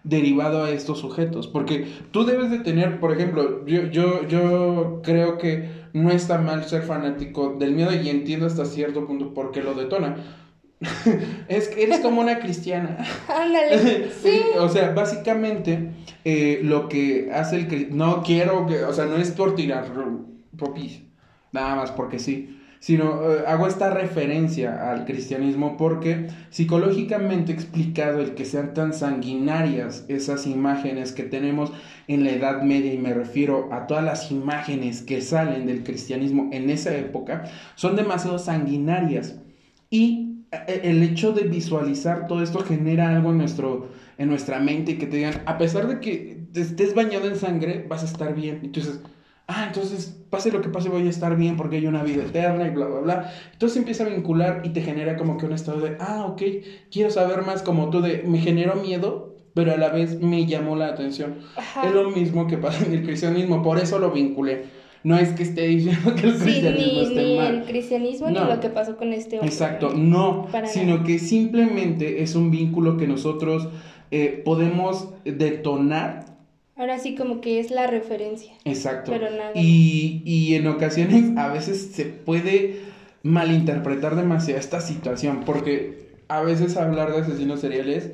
[0.04, 1.48] derivado a estos sujetos?
[1.48, 6.64] Porque tú debes de tener, por ejemplo, yo, yo, yo creo que no está mal
[6.64, 10.16] ser fanático del miedo y entiendo hasta cierto punto por qué lo detona
[11.48, 12.98] es que eres como una cristiana.
[13.28, 14.10] Ándale.
[14.22, 14.42] Sí.
[14.60, 15.92] o sea, básicamente
[16.26, 19.86] eh, lo que hace el no quiero que, o sea, no es por tirar
[20.58, 21.02] popis,
[21.52, 28.34] nada más porque sí, sino eh, hago esta referencia al cristianismo porque psicológicamente explicado el
[28.34, 31.72] que sean tan sanguinarias esas imágenes que tenemos
[32.08, 36.50] en la Edad Media y me refiero a todas las imágenes que salen del cristianismo
[36.52, 37.44] en esa época
[37.76, 39.36] son demasiado sanguinarias
[39.92, 44.98] y e, el hecho de visualizar todo esto genera algo en, nuestro, en nuestra mente
[44.98, 48.60] que te digan, a pesar de que estés bañado en sangre, vas a estar bien.
[48.64, 49.02] Entonces,
[49.52, 52.68] ah, entonces, pase lo que pase, voy a estar bien porque hay una vida eterna
[52.68, 53.34] y bla, bla, bla.
[53.54, 56.42] Entonces empieza a vincular y te genera como que un estado de, ah, ok,
[56.92, 60.76] quiero saber más como tú de, me generó miedo, pero a la vez me llamó
[60.76, 61.36] la atención.
[61.84, 65.44] Es lo mismo que pasa en el cristianismo, por eso lo vinculé no es que
[65.44, 69.38] esté diciendo que el cristianismo sí, ni, el cristianismo ni lo que pasó con este
[69.38, 69.50] hombre.
[69.50, 73.68] Exacto, no, sino que simplemente es un vínculo que nosotros
[74.12, 76.31] eh, podemos detonar.
[76.82, 78.54] Ahora sí como que es la referencia.
[78.66, 79.12] Exacto.
[79.12, 79.52] Pero nada.
[79.54, 82.80] Y, y en ocasiones a veces se puede
[83.22, 88.14] malinterpretar demasiado esta situación, porque a veces hablar de asesinos seriales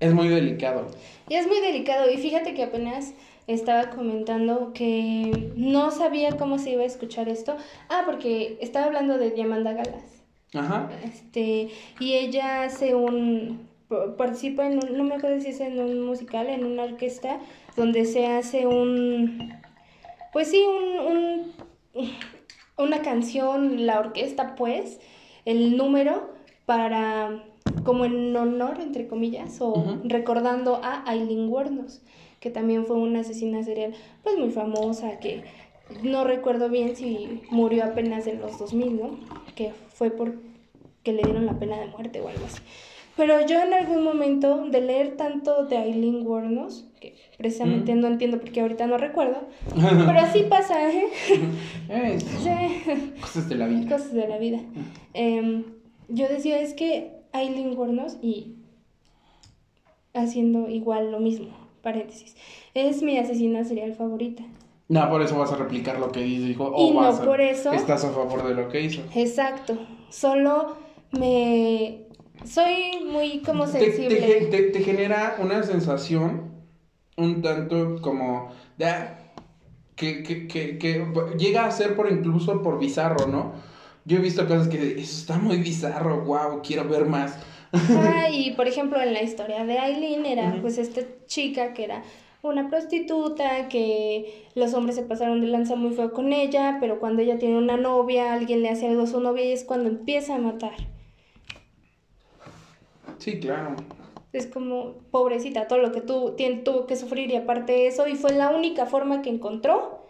[0.00, 0.86] es muy delicado.
[1.30, 3.14] Y es muy delicado, y fíjate que apenas
[3.46, 7.56] estaba comentando que no sabía cómo se iba a escuchar esto.
[7.88, 10.04] Ah, porque estaba hablando de Diamanda Galas.
[10.52, 10.90] Ajá.
[11.02, 13.72] Este, y ella hace un
[14.16, 17.38] participa en un, no me acuerdo si es en un musical, en una orquesta,
[17.76, 19.52] donde se hace un,
[20.32, 21.52] pues sí, un,
[21.94, 22.10] un
[22.76, 25.00] una canción, la orquesta pues,
[25.44, 26.30] el número
[26.66, 27.44] para,
[27.84, 32.02] como en honor, entre comillas, o recordando a Aileen Wuornos
[32.44, 35.44] que también fue una asesina serial pues muy famosa, que
[36.02, 39.18] no recuerdo bien si murió apenas en los 2000, ¿no?
[39.54, 40.36] Que fue porque
[41.06, 42.60] le dieron la pena de muerte o algo así.
[43.16, 46.84] Pero yo en algún momento de leer tanto de Aileen Wuornos,
[47.36, 51.06] precisamente no entiendo porque ahorita no recuerdo, pero así pasa, ¿eh?
[51.88, 52.18] eh
[53.20, 53.96] cosas de la vida.
[53.96, 54.60] Cosas de la vida.
[55.12, 55.64] Em,
[56.08, 58.56] yo decía, es que Aileen Wuornos y
[60.12, 61.48] haciendo igual lo mismo,
[61.82, 62.36] paréntesis,
[62.74, 64.44] es mi asesina serial favorita.
[64.88, 66.74] No, por eso vas a replicar lo que dijo.
[66.76, 67.72] y no por eso.
[67.72, 69.02] Estás a favor de lo que hizo.
[69.14, 69.78] Exacto.
[70.10, 70.76] Solo
[71.12, 72.04] me.
[72.44, 74.46] Soy muy como sensible.
[74.50, 76.53] Te, te, genera una sensación
[77.16, 78.50] un tanto como.
[78.76, 78.86] De,
[79.96, 81.06] que, que, que, que,
[81.38, 83.52] llega a ser por incluso por bizarro, ¿no?
[84.04, 87.38] Yo he visto cosas que eso está muy bizarro, wow, quiero ver más.
[87.72, 92.02] Ah, y por ejemplo, en la historia de Aileen era pues esta chica que era
[92.42, 97.22] una prostituta, que los hombres se pasaron de lanza muy feo con ella, pero cuando
[97.22, 100.34] ella tiene una novia, alguien le hace algo a su novia y es cuando empieza
[100.34, 100.76] a matar.
[103.18, 103.76] Sí, claro.
[104.34, 108.16] Es como, pobrecita, todo lo que tú, tuvo que sufrir y aparte de eso, y
[108.16, 110.00] fue la única forma que encontró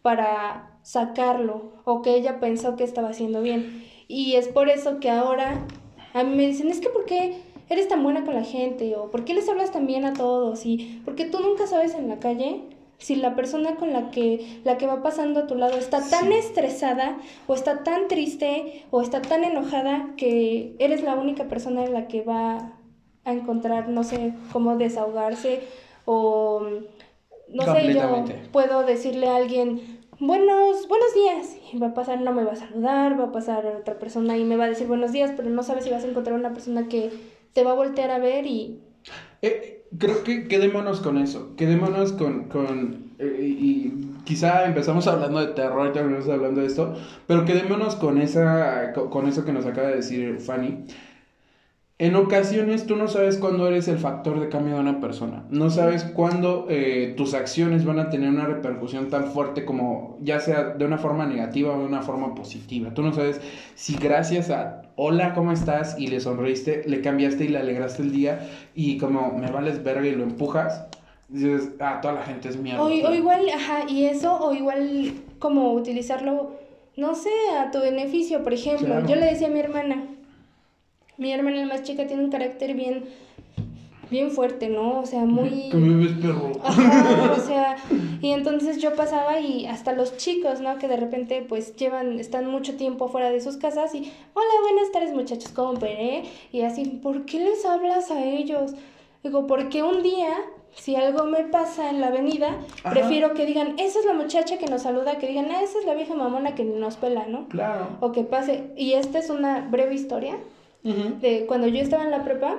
[0.00, 3.84] para sacarlo o que ella pensó que estaba haciendo bien.
[4.06, 5.66] Y es por eso que ahora
[6.12, 8.94] a mí me dicen, es que ¿por qué eres tan buena con la gente?
[8.96, 10.64] ¿O por qué les hablas tan bien a todos?
[10.64, 12.62] Y porque tú nunca sabes en la calle
[12.98, 16.32] si la persona con la que, la que va pasando a tu lado está tan
[16.32, 21.92] estresada o está tan triste o está tan enojada que eres la única persona en
[21.92, 22.72] la que va
[23.24, 25.62] a encontrar, no sé, cómo desahogarse
[26.04, 26.66] o
[27.48, 29.80] no sé, yo puedo decirle a alguien,
[30.18, 31.56] buenos, buenos días.
[31.72, 34.44] Y va a pasar, no me va a saludar, va a pasar otra persona y
[34.44, 36.88] me va a decir buenos días, pero no sabes si vas a encontrar una persona
[36.88, 37.10] que
[37.52, 38.80] te va a voltear a ver y...
[39.42, 42.44] Eh, creo que quedémonos con eso, quedémonos con...
[42.44, 43.92] con eh, y
[44.24, 46.94] quizá empezamos hablando de terror, terminamos hablando de esto,
[47.26, 50.84] pero quedémonos con, esa, con eso que nos acaba de decir Fanny.
[51.96, 55.44] En ocasiones tú no sabes cuándo eres el factor de cambio de una persona.
[55.50, 60.40] No sabes cuándo eh, tus acciones van a tener una repercusión tan fuerte como ya
[60.40, 62.92] sea de una forma negativa o de una forma positiva.
[62.94, 63.40] Tú no sabes
[63.76, 65.96] si gracias a hola, ¿cómo estás?
[65.96, 70.08] y le sonreíste, le cambiaste y le alegraste el día y como me vales verga
[70.08, 70.86] y lo empujas.
[71.28, 72.82] Dices, ah, toda la gente es mierda.
[72.82, 76.56] O, o igual, ajá, y eso, o igual como utilizarlo,
[76.96, 78.42] no sé, a tu beneficio.
[78.42, 80.13] Por ejemplo, yo le decía a mi hermana,
[81.16, 83.04] mi hermana más chica tiene un carácter bien,
[84.10, 85.00] bien fuerte, ¿no?
[85.00, 85.70] O sea, muy...
[85.70, 86.52] Que me ves perro.
[86.62, 87.76] Ajá, o sea,
[88.20, 90.78] y entonces yo pasaba y hasta los chicos, ¿no?
[90.78, 94.92] Que de repente pues llevan, están mucho tiempo fuera de sus casas y, hola, buenas
[94.92, 96.24] tardes muchachos, ¿cómo ven?
[96.52, 98.72] Y así, ¿por qué les hablas a ellos?
[99.22, 100.34] Digo, porque un día,
[100.74, 102.90] si algo me pasa en la avenida, Ajá.
[102.90, 105.86] prefiero que digan, esa es la muchacha que nos saluda, que digan, ah, esa es
[105.86, 107.48] la vieja mamona que nos pela, ¿no?
[107.48, 107.86] Claro.
[108.00, 108.64] O que pase.
[108.76, 110.36] Y esta es una breve historia
[110.84, 112.58] De cuando yo estaba en la prepa,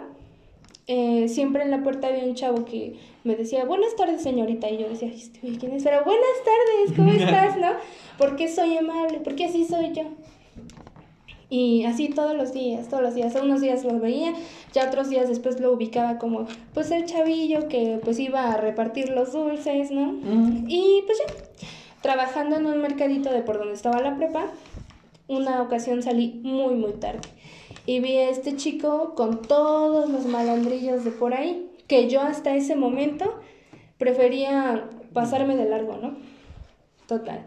[0.88, 4.78] eh, siempre en la puerta había un chavo que me decía, buenas tardes señorita, y
[4.78, 5.84] yo decía, "Ay, este ¿quién es?
[5.84, 7.12] Pero buenas tardes, ¿cómo
[7.52, 7.58] estás?
[7.58, 7.70] ¿No?
[8.18, 10.04] Porque soy amable, porque así soy yo.
[11.50, 14.34] Y así todos los días, todos los días, unos días lo veía,
[14.74, 19.10] ya otros días después lo ubicaba como, pues el chavillo que pues iba a repartir
[19.10, 20.16] los dulces, ¿no?
[20.68, 21.34] Y pues ya,
[22.02, 24.48] trabajando en un mercadito de por donde estaba la prepa,
[25.28, 27.30] una ocasión salí muy, muy tarde.
[27.86, 32.56] Y vi a este chico con todos los malandrillos de por ahí, que yo hasta
[32.56, 33.36] ese momento
[33.98, 36.16] prefería pasarme de largo, ¿no?
[37.08, 37.46] Total.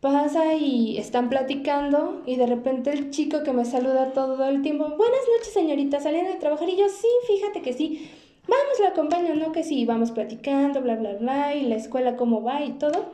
[0.00, 4.84] Pasa y están platicando y de repente el chico que me saluda todo el tiempo,
[4.84, 8.10] buenas noches señorita, saliendo de trabajar y yo, sí, fíjate que sí,
[8.46, 9.52] vamos, la acompaño, ¿no?
[9.52, 13.06] Que sí, vamos platicando, bla, bla, bla, y la escuela cómo va y todo.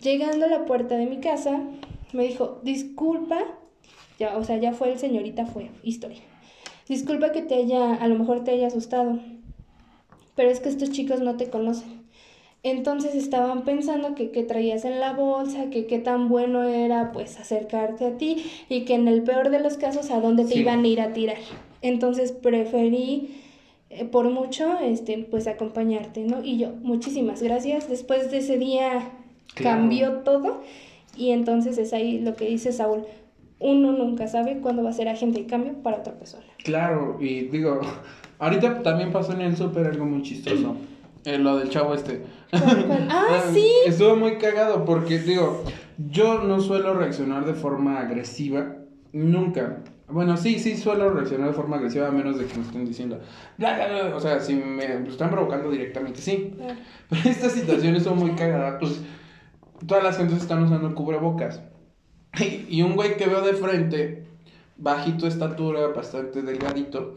[0.00, 1.60] Llegando a la puerta de mi casa,
[2.12, 3.38] me dijo, disculpa,
[4.18, 6.20] ya, o sea, ya fue el señorita, fue historia.
[6.88, 9.18] Disculpa que te haya, a lo mejor te haya asustado,
[10.34, 12.04] pero es que estos chicos no te conocen.
[12.62, 17.38] Entonces estaban pensando que qué traías en la bolsa, que qué tan bueno era pues
[17.38, 20.60] acercarte a ti y que en el peor de los casos a dónde te Sí.
[20.60, 21.36] iban a ir a tirar.
[21.82, 23.40] Entonces preferí
[23.90, 26.42] eh, por mucho este pues acompañarte, ¿no?
[26.44, 27.88] Y yo, muchísimas gracias.
[27.88, 29.10] Después de ese día
[29.54, 29.78] Claro.
[29.82, 30.60] cambió todo
[31.16, 33.04] y entonces es ahí lo que dice Saúl.
[33.58, 36.44] Uno nunca sabe cuándo va a ser agente de cambio para otra persona.
[36.62, 37.80] Claro, y digo,
[38.38, 40.76] ahorita también pasó en el súper algo muy chistoso.
[41.26, 42.22] Eh, lo del chavo este.
[42.52, 43.08] ¿Cuál, cuál?
[43.10, 43.68] Ah, Eh, sí.
[43.84, 45.64] Estuvo muy cagado porque, digo,
[45.98, 48.76] yo no suelo reaccionar de forma agresiva.
[49.12, 49.82] Nunca.
[50.06, 53.18] Bueno, sí, sí suelo reaccionar de forma agresiva a menos de que me estén diciendo.
[53.58, 54.14] "Bla, bla, bla".
[54.14, 56.54] O sea, si me están provocando directamente, sí.
[57.10, 58.78] Pero esta situación estuvo muy cagada.
[58.78, 59.00] Pues
[59.84, 61.60] todas las gentes están usando cubrebocas.
[62.68, 64.24] Y, un güey que veo de frente,
[64.76, 67.16] bajito de estatura, bastante delgadito,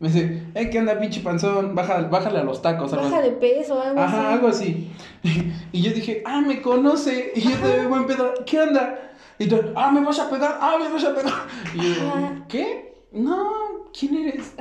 [0.00, 1.74] me dice, eh, ¿qué onda, pinche panzón?
[1.74, 2.90] Baja, bájale a los tacos.
[2.90, 3.30] Baja así".
[3.30, 4.16] de peso, algo así.
[4.16, 4.90] Ajá, algo así.
[5.72, 7.32] Y yo dije, ah, me conoce.
[7.36, 9.12] Y yo de buen pedo, ¿qué onda?
[9.38, 11.32] Y tú, ah, me vas a pegar, ah, me vas a pegar.
[11.74, 12.44] Y yo, Ajá.
[12.48, 12.92] ¿qué?
[13.12, 14.52] No, ¿quién eres?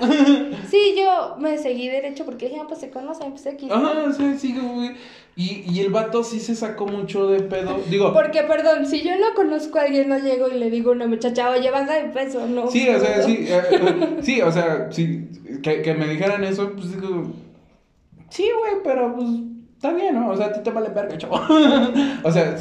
[0.70, 3.68] Sí, yo me seguí derecho porque dije, ah, pues se conocen, pues aquí.
[3.72, 4.92] Ajá, sí, sí, güey.
[5.36, 7.80] Y, y el vato sí se sacó mucho de pedo.
[7.90, 10.96] Digo, Porque, perdón, si yo no conozco a alguien, no llego y le digo a
[10.96, 12.70] una muchacha, oye, baja de peso, no.
[12.70, 15.30] sí, o sea, sí, eh, eh, sí, o sea, sí,
[15.64, 17.32] que, que me dijeran eso, pues digo,
[18.30, 19.30] sí, güey, pero pues
[19.76, 20.30] está bien, ¿no?
[20.30, 21.36] O sea, a ti te vale verga, chavo.
[22.24, 22.56] o sea,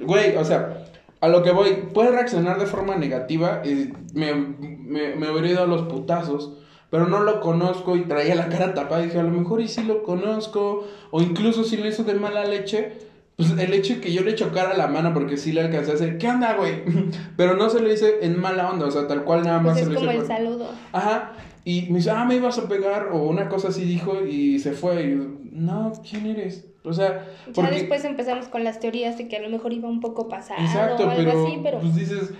[0.00, 0.84] güey, o sea,
[1.20, 5.62] a lo que voy, puede reaccionar de forma negativa y me, me, me hubiera ido
[5.62, 6.52] a los putazos.
[6.90, 9.02] Pero no lo conozco y traía la cara tapada.
[9.02, 10.84] Dije, a lo mejor y sí lo conozco.
[11.10, 12.92] O incluso si lo hizo de mala leche.
[13.36, 15.94] Pues el hecho de que yo le chocara la mano porque sí le alcancé a
[15.94, 16.82] hacer, ¿qué onda, güey?
[17.36, 19.76] Pero no se lo hice en mala onda, o sea, tal cual nada más Pues
[19.76, 20.20] se es lo como hice.
[20.22, 20.70] el por- saludo.
[20.92, 21.32] Ajá.
[21.64, 23.10] Y me dice, ah, me ibas a pegar.
[23.12, 25.02] O una cosa así dijo y se fue.
[25.04, 26.66] Y yo, no, ¿quién eres?
[26.88, 27.70] O sea, Ya porque.
[27.74, 31.06] después empezamos con las teorías de que a lo mejor iba un poco pasado Exacto,
[31.06, 32.32] o algo pero, así, pero pues dices,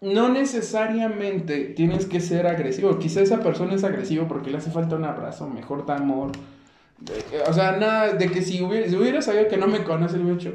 [0.00, 2.98] no necesariamente tienes que ser agresivo.
[2.98, 6.32] Quizá esa persona es agresivo porque le hace falta un abrazo, mejor da amor.
[6.98, 10.16] De- o sea, nada de que si hubiera, si hubiera sabido que no me conoce,
[10.16, 10.54] le hubiera dicho,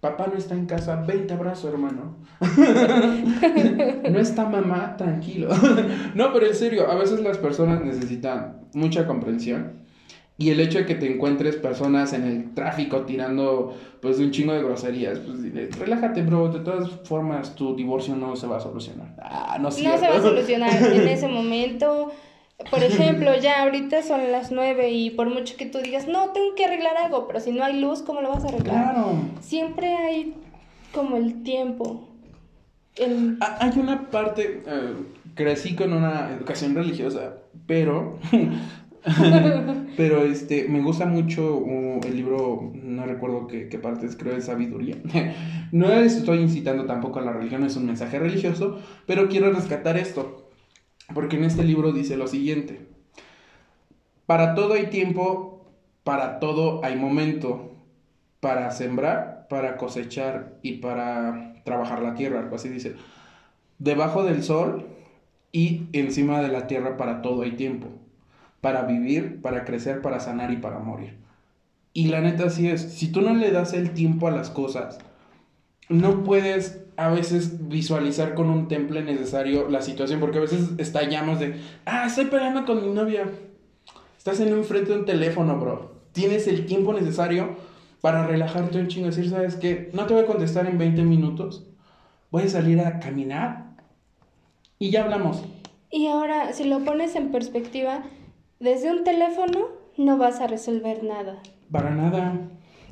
[0.00, 2.16] papá no está en casa, ven te abrazo, hermano.
[4.10, 5.48] no está mamá, tranquilo.
[6.14, 9.83] no, pero en serio, a veces las personas necesitan mucha comprensión.
[10.36, 14.52] Y el hecho de que te encuentres personas en el tráfico tirando pues un chingo
[14.52, 19.14] de groserías, pues relájate, bro, de todas formas tu divorcio no se va a solucionar.
[19.22, 22.10] Ah, no, no se va a solucionar en ese momento.
[22.70, 26.54] Por ejemplo, ya ahorita son las nueve y por mucho que tú digas, no, tengo
[26.54, 28.94] que arreglar algo, pero si no hay luz, ¿cómo lo vas a arreglar?
[28.94, 29.16] Claro.
[29.40, 30.34] Siempre hay
[30.92, 32.08] como el tiempo.
[32.96, 33.38] El...
[33.40, 34.94] Hay una parte, eh,
[35.34, 37.34] crecí con una educación religiosa,
[37.66, 38.18] pero,
[39.96, 44.34] pero este, me gusta mucho uh, el libro, no recuerdo qué, qué parte es, creo
[44.34, 44.96] de sabiduría.
[45.72, 50.48] No estoy incitando tampoco a la religión, es un mensaje religioso, pero quiero rescatar esto,
[51.12, 52.86] porque en este libro dice lo siguiente,
[54.26, 55.66] para todo hay tiempo,
[56.04, 57.74] para todo hay momento,
[58.38, 62.94] para sembrar, para cosechar y para trabajar la tierra, algo así dice.
[63.78, 64.86] Debajo del sol
[65.50, 67.88] y encima de la tierra para todo hay tiempo.
[68.64, 71.18] Para vivir, para crecer, para sanar y para morir.
[71.92, 74.98] Y la neta así es, si tú no le das el tiempo a las cosas,
[75.90, 81.40] no puedes a veces visualizar con un temple necesario la situación, porque a veces estallamos
[81.40, 83.26] de, ah, estoy peleando con mi novia.
[84.16, 86.00] Estás en un frente de un teléfono, bro.
[86.12, 87.56] Tienes el tiempo necesario
[88.00, 89.90] para relajarte un chingo, decir, ¿sabes qué?
[89.92, 91.66] No te voy a contestar en 20 minutos.
[92.30, 93.74] Voy a salir a caminar
[94.78, 95.44] y ya hablamos.
[95.90, 98.04] Y ahora, si lo pones en perspectiva,
[98.64, 101.40] desde un teléfono no vas a resolver nada.
[101.70, 102.40] Para nada.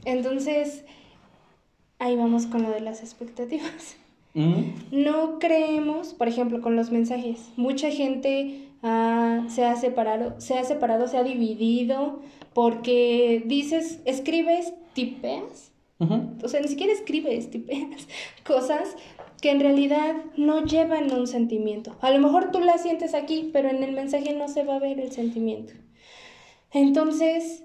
[0.05, 0.85] Entonces,
[1.99, 3.97] ahí vamos con lo de las expectativas.
[4.91, 7.51] No creemos, por ejemplo, con los mensajes.
[7.57, 12.21] Mucha gente ah, se ha separado, se ha separado, se ha dividido
[12.55, 15.71] porque dices, escribes, tipeas.
[15.99, 18.09] O sea, ni siquiera escribes, tipeas
[18.43, 18.97] cosas
[19.43, 21.97] que en realidad no llevan un sentimiento.
[22.01, 24.79] A lo mejor tú la sientes aquí, pero en el mensaje no se va a
[24.79, 25.75] ver el sentimiento.
[26.71, 27.65] Entonces,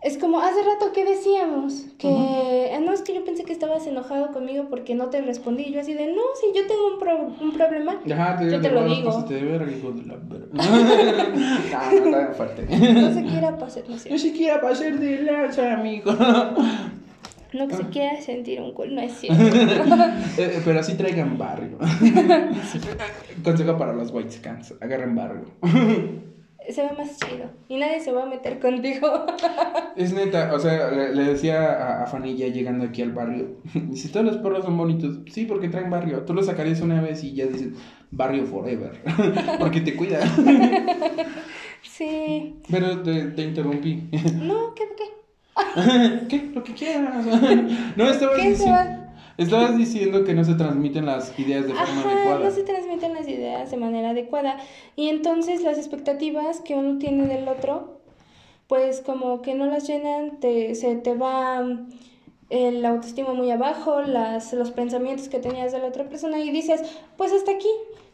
[0.00, 3.84] es como hace rato que decíamos que ah, no es que yo pensé que estabas
[3.88, 5.72] enojado conmigo porque no te respondí.
[5.72, 9.24] yo así de no, si yo tengo un, un problema, yo te lo digo.
[9.24, 10.14] Te ver, hijo de la
[10.52, 12.64] no, no, no, fuerte.
[12.78, 16.12] No se quiera pasar, no, no se quiera pasar de lanza, amigo.
[17.54, 19.42] No que se quiera sentir un culo, no es cierto.
[20.38, 21.78] Eh, pero así traigan barrio.
[23.44, 25.46] Consejo para los white scans, agarren barrio
[26.70, 29.26] se ve más chido y nadie se va a meter contigo.
[29.96, 34.08] es neta, o sea, le, decía a, a, Fanny ya llegando aquí al barrio, dice,
[34.08, 37.34] todos los perros son bonitos, sí, porque traen barrio, tú los sacarías una vez y
[37.34, 37.70] ya dices,
[38.10, 39.02] barrio forever,
[39.58, 40.20] porque te cuida.
[41.82, 42.56] sí.
[42.70, 44.08] Pero te, te interrumpí.
[44.42, 44.84] no, ¿qué?
[44.96, 45.21] ¿Qué?
[46.28, 46.50] ¿Qué?
[46.54, 47.24] Lo que quieras.
[47.96, 49.02] no, estaba diciendo...
[49.38, 52.44] Estabas diciendo que no se transmiten las ideas de forma adecuada.
[52.44, 54.58] No se transmiten las ideas de manera adecuada.
[54.94, 58.00] Y entonces las expectativas que uno tiene del otro,
[58.66, 61.64] pues como que no las llenan, te, se te va
[62.50, 66.82] el autoestima muy abajo, las, los pensamientos que tenías de la otra persona y dices,
[67.16, 67.70] pues hasta aquí,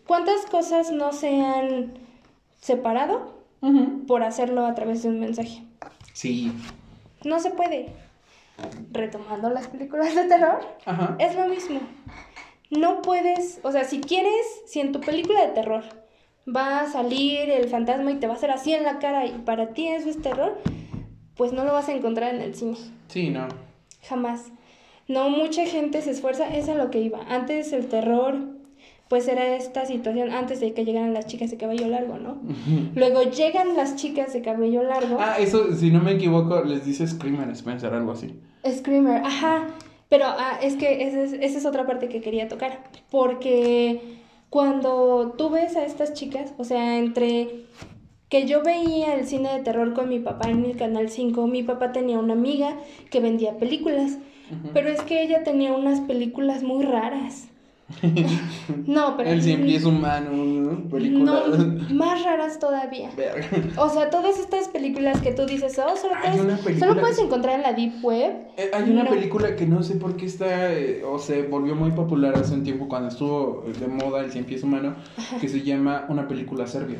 [0.06, 1.94] ¿cuántas cosas no se han
[2.60, 3.36] separado
[4.06, 5.64] por hacerlo a través de un mensaje?
[6.12, 6.52] Sí.
[7.24, 7.92] No se puede
[8.90, 10.60] retomando las películas de terror,
[11.18, 11.80] es lo mismo.
[12.70, 15.84] No puedes, o sea, si quieres, si en tu película de terror
[16.46, 19.32] va a salir el fantasma y te va a hacer así en la cara y
[19.32, 20.58] para ti eso es terror,
[21.34, 22.76] pues no lo vas a encontrar en el cine.
[23.08, 23.48] Sí, no.
[24.02, 24.50] Jamás.
[25.06, 27.20] No, mucha gente se esfuerza, es a lo que iba.
[27.28, 28.57] Antes el terror
[29.08, 32.38] pues era esta situación antes de que llegaran las chicas de cabello largo, ¿no?
[32.94, 35.16] Luego llegan las chicas de cabello largo.
[35.20, 38.38] Ah, eso, si no me equivoco, les dice Screamer Spencer, algo así.
[38.66, 39.66] Screamer, ajá.
[40.08, 42.84] Pero ah, es que esa es, esa es otra parte que quería tocar.
[43.10, 44.18] Porque
[44.50, 47.66] cuando tú ves a estas chicas, o sea, entre
[48.28, 51.62] que yo veía el cine de terror con mi papá en el Canal 5, mi
[51.62, 52.76] papá tenía una amiga
[53.10, 54.18] que vendía películas,
[54.74, 57.48] pero es que ella tenía unas películas muy raras.
[58.86, 59.30] No, pero.
[59.30, 61.42] El siempre es humano, No,
[61.90, 63.10] más raras todavía.
[63.76, 67.62] O sea, todas estas películas que tú dices, oh, solo, puedes, solo puedes encontrar en
[67.62, 68.48] la Deep Web.
[68.56, 71.92] Eh, hay una película que no sé por qué está, eh, o se volvió muy
[71.92, 74.96] popular hace un tiempo cuando estuvo de moda el cien pies humano,
[75.40, 76.98] que se llama Una película serbia.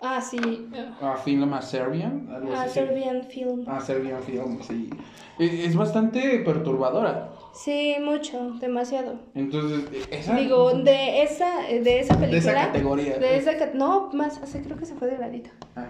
[0.00, 0.68] Ah, sí.
[1.00, 2.28] Ah, film a Serbian.
[2.54, 3.64] ah, Serbian film.
[3.66, 4.90] Ah, Serbian film, sí.
[5.38, 7.32] E, es bastante perturbadora.
[7.52, 9.18] Sí, mucho, demasiado.
[9.34, 10.36] Entonces, esa...
[10.36, 12.30] Digo, de esa, de esa película...
[12.30, 13.18] De esa categoría.
[13.18, 15.50] De esa, no, más, o creo que se fue de ladito.
[15.74, 15.88] Ah.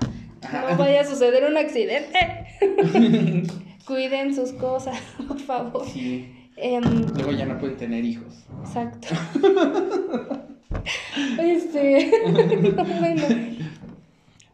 [0.70, 2.18] No vaya a suceder un accidente.
[3.86, 4.98] Cuiden sus cosas,
[5.28, 5.86] por favor.
[5.86, 6.34] Sí.
[6.56, 8.46] Em, Luego ya no pueden tener hijos.
[8.60, 9.08] Exacto.
[11.38, 12.10] este...
[13.00, 13.22] bueno.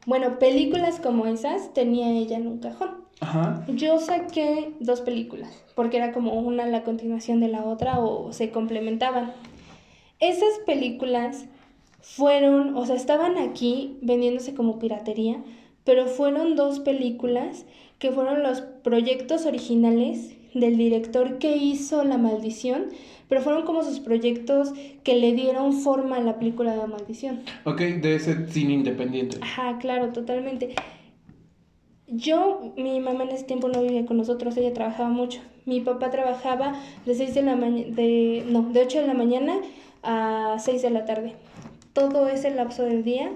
[0.07, 3.04] bueno, películas como esas tenía ella en un cajón.
[3.69, 8.51] Yo saqué dos películas, porque era como una la continuación de la otra o se
[8.51, 9.33] complementaban.
[10.21, 11.47] Esas películas
[12.01, 15.43] fueron, o sea, estaban aquí vendiéndose como piratería,
[15.85, 17.67] pero fueron dos películas
[17.99, 22.87] que fueron los proyectos originales del director que hizo La Maldición,
[23.29, 24.73] pero fueron como sus proyectos
[25.03, 27.41] que le dieron forma a la película de La Maldición.
[27.65, 29.39] Ok, de ese cine independiente.
[29.41, 30.75] Ajá, claro, totalmente.
[32.07, 35.41] Yo, mi mamá en ese tiempo no vivía con nosotros, ella trabajaba mucho.
[35.65, 36.75] Mi papá trabajaba
[37.07, 39.57] de 6 de la mañana, de, no, de 8 de la mañana
[40.03, 41.35] a 6 de la tarde.
[41.93, 43.33] Todo ese lapso del día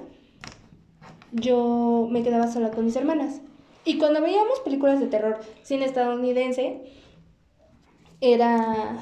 [1.32, 3.40] yo me quedaba sola con mis hermanas.
[3.84, 6.82] Y cuando veíamos películas de terror, cine estadounidense,
[8.20, 8.98] era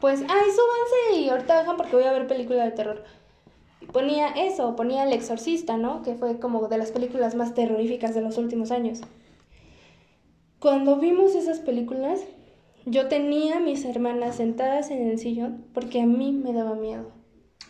[0.00, 3.04] pues, ay, súbanse y ahorita bajan porque voy a ver película de terror.
[3.92, 6.02] Ponía eso, ponía El Exorcista, ¿no?
[6.02, 9.00] Que fue como de las películas más terroríficas de los últimos años.
[10.58, 12.20] Cuando vimos esas películas,
[12.86, 17.10] yo tenía a mis hermanas sentadas en el sillón porque a mí me daba miedo.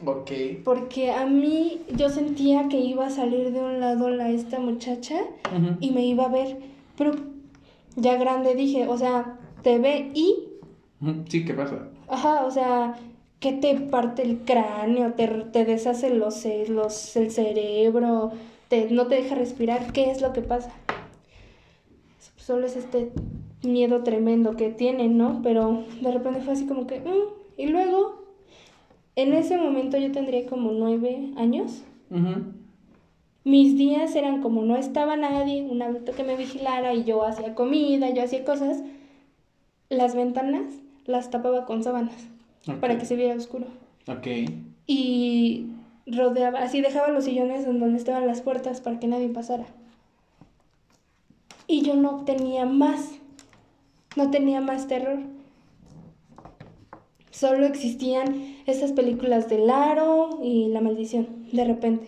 [0.04, 0.30] Ok.
[0.64, 5.20] Porque a mí yo sentía que iba a salir de un lado la esta muchacha
[5.80, 6.58] y me iba a ver.
[6.96, 7.12] Pero
[7.96, 10.48] ya grande dije, o sea, te ve y.
[11.28, 11.88] Sí, ¿qué pasa?
[12.08, 12.96] ajá, o sea,
[13.40, 18.32] que te parte el cráneo, te, te deshace los, ce- los, el cerebro,
[18.68, 19.92] te, no te deja respirar.
[19.92, 20.72] ¿Qué es lo que pasa?
[22.36, 23.10] Solo es este
[23.62, 25.40] miedo tremendo que tienen, ¿no?
[25.42, 28.22] Pero de repente fue así como que, "Mm", y luego,
[29.16, 31.82] en ese momento yo tendría como nueve años.
[33.44, 37.54] Mis días eran como no estaba nadie, un adulto que me vigilara y yo hacía
[37.54, 38.82] comida, yo hacía cosas.
[39.90, 40.64] Las ventanas
[41.06, 42.28] las tapaba con sábanas
[42.80, 43.66] Para que se viera oscuro.
[44.08, 44.26] Ok.
[44.86, 45.66] Y
[46.06, 49.66] rodeaba, así dejaba los sillones en donde estaban las puertas para que nadie pasara.
[51.66, 53.12] Y yo no tenía más,
[54.16, 55.20] no tenía más terror.
[57.30, 62.06] Solo existían esas películas de Laro y La Maldición, de repente.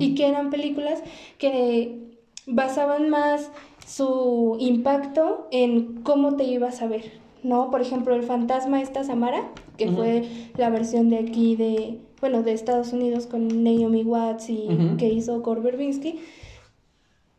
[0.00, 1.00] Y que eran películas
[1.38, 3.50] que basaban más
[3.86, 7.12] su impacto en cómo te ibas a ver,
[7.42, 7.70] ¿no?
[7.70, 10.24] Por ejemplo, el fantasma esta Samara, que fue
[10.56, 14.68] la versión de aquí de, bueno, de Estados Unidos con Naomi Watts y
[14.98, 16.20] que hizo Gore Verbinski,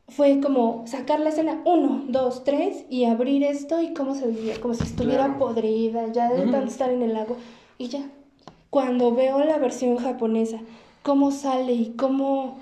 [0.08, 4.60] fue como sacar la escena uno, dos, tres y abrir esto y cómo se veía,
[4.60, 5.40] como si estuviera Claro.
[5.40, 7.38] podrida, ya de tanto estar en el agua
[7.78, 8.10] y ya.
[8.70, 10.60] Cuando veo la versión japonesa,
[11.04, 12.58] cómo sale y cómo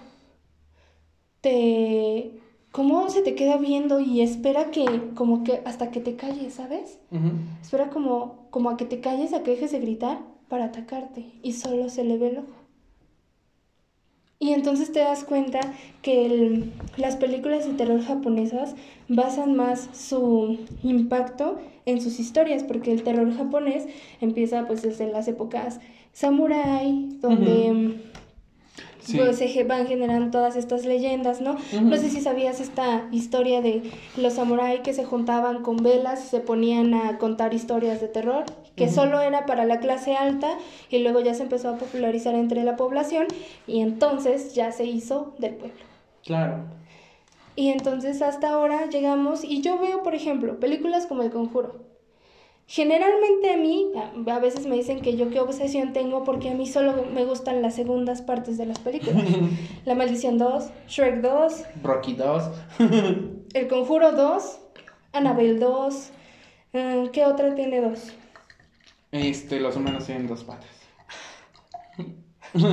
[1.41, 2.31] te
[2.71, 6.99] cómo se te queda viendo y espera que como que hasta que te calles, ¿sabes?
[7.61, 11.53] Espera como como a que te calles, a que dejes de gritar para atacarte y
[11.53, 12.47] solo se le ve el ojo.
[14.41, 15.59] Y entonces te das cuenta
[16.01, 18.73] que el- las películas de terror japonesas
[19.09, 23.85] basan más su impacto en sus historias, porque el terror japonés
[24.21, 25.81] empieza pues desde las épocas
[26.13, 27.99] samurai, donde
[28.99, 29.17] Sí.
[29.17, 31.57] pues, se van generando todas estas leyendas, ¿no?
[31.81, 33.83] No sé si sabías esta historia de
[34.17, 38.43] los samurai que se juntaban con velas y se ponían a contar historias de terror,
[38.75, 40.57] que solo era para la clase alta
[40.89, 43.27] y luego ya se empezó a popularizar entre la población
[43.67, 45.79] y entonces ya se hizo del pueblo.
[46.23, 46.63] Claro.
[47.55, 51.88] Y entonces hasta ahora llegamos y yo veo, por ejemplo, películas como El Conjuro.
[52.71, 53.87] Generalmente a mí,
[54.27, 57.63] a, veces me dicen que yo qué obsesión tengo porque a mí solo me gustan
[57.63, 59.25] las segundas partes de las películas.
[59.85, 62.43] La Maldición 2, Shrek 2, Rocky 2.
[63.55, 64.59] El Conjuro 2,
[65.13, 66.09] Annabelle 2.
[66.73, 68.13] eh, ¿Qué otra tiene dos?
[69.11, 70.69] Este, los humanos tienen dos patas.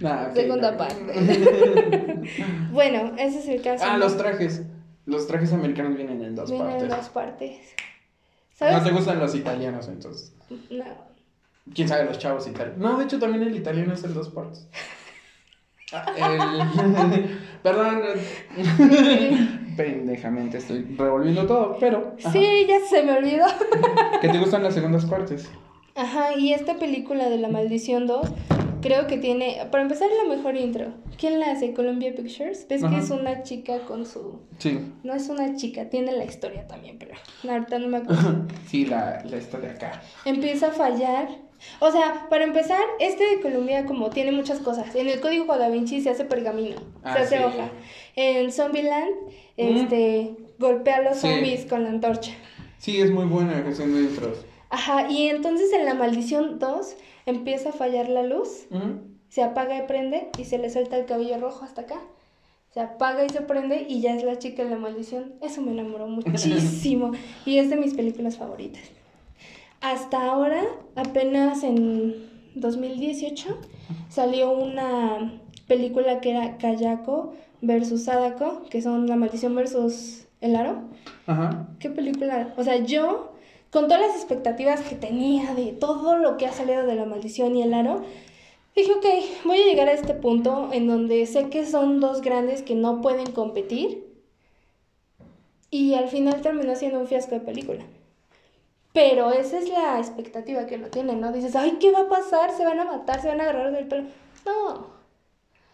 [0.00, 0.78] Nah, Segunda no.
[0.78, 2.22] parte.
[2.72, 3.84] bueno, ese es el caso.
[3.86, 4.62] Ah, los trajes.
[5.04, 6.96] Los trajes americanos vienen en dos Vienen en partes.
[6.96, 7.58] dos partes.
[8.60, 10.32] No te gustan los italianos, entonces.
[10.70, 10.84] No.
[11.74, 12.78] ¿Quién sabe los chavos italianos?
[12.78, 14.66] No, de hecho también el italiano es en dos partes.
[15.92, 17.40] Ah, el...
[17.64, 18.02] Perdón.
[19.76, 22.14] Pendejamente estoy revolviendo todo, pero...
[22.20, 22.30] ajá.
[22.30, 23.46] Sí, ya se me olvidó.
[24.20, 25.50] Que te gustan las segundas partes.
[25.96, 28.28] Ajá, y esta película de La Maldición 2,
[28.80, 30.92] creo que tiene, para empezar, la mejor intro.
[31.18, 31.72] ¿Quién la hace?
[31.72, 32.66] Columbia Pictures.
[32.68, 32.94] ¿Ves Ajá.
[32.94, 34.40] que es una chica con su...
[34.58, 34.78] Sí.
[35.02, 37.14] No es una chica, tiene la historia también, pero
[37.48, 38.46] ahorita no me acuerdo.
[38.66, 40.02] Sí, la, la de acá.
[40.24, 41.28] Empieza a fallar.
[41.80, 44.94] O sea, para empezar, este de Columbia como tiene muchas cosas.
[44.94, 47.42] En el código Da Vinci se hace pergamino, Ah, se hace sí.
[47.44, 47.70] hoja.
[48.16, 49.10] En Zombieland,
[49.58, 51.28] este, golpea a los Sí.
[51.28, 52.32] zombies con la antorcha.
[52.78, 54.38] Sí, es muy buena haciendo intros.
[54.70, 56.96] Ajá, y entonces en La Maldición 2
[57.26, 58.66] empieza a fallar la luz.
[59.28, 62.00] Se apaga y prende y se le suelta el cabello rojo hasta acá.
[62.72, 65.34] Se apaga y se prende y ya es la chica de la maldición.
[65.42, 67.12] Eso me enamoró muchísimo
[67.44, 68.82] y es de mis películas favoritas.
[69.80, 70.62] Hasta ahora,
[70.94, 73.58] apenas en 2018,
[74.08, 80.82] salió una película que era Kayako versus Sadako, que son La maldición versus el aro.
[81.26, 81.68] Ajá.
[81.78, 82.54] ¿Qué película?
[82.56, 83.32] O sea, yo,
[83.70, 87.56] con todas las expectativas que tenía de todo lo que ha salido de la maldición
[87.56, 88.02] y el aro,
[88.74, 89.06] dije, ok,
[89.44, 93.00] voy a llegar a este punto en donde sé que son dos grandes que no
[93.00, 94.06] pueden competir.
[95.70, 97.84] Y al final terminó siendo un fiasco de película.
[98.92, 101.30] Pero esa es la expectativa que uno tiene, ¿no?
[101.32, 102.50] Dices, ay, ¿qué va a pasar?
[102.50, 103.22] ¿Se van a matar?
[103.22, 104.04] ¿Se van a agarrar del pelo?
[104.44, 104.98] No,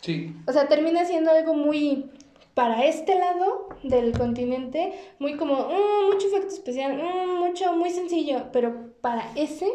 [0.02, 0.36] Sí.
[0.46, 2.10] o sea, termina siendo algo muy
[2.56, 8.46] para este lado del continente, muy como, "Mm, mucho efecto especial, mm, mucho, muy sencillo,
[8.50, 9.70] pero para ese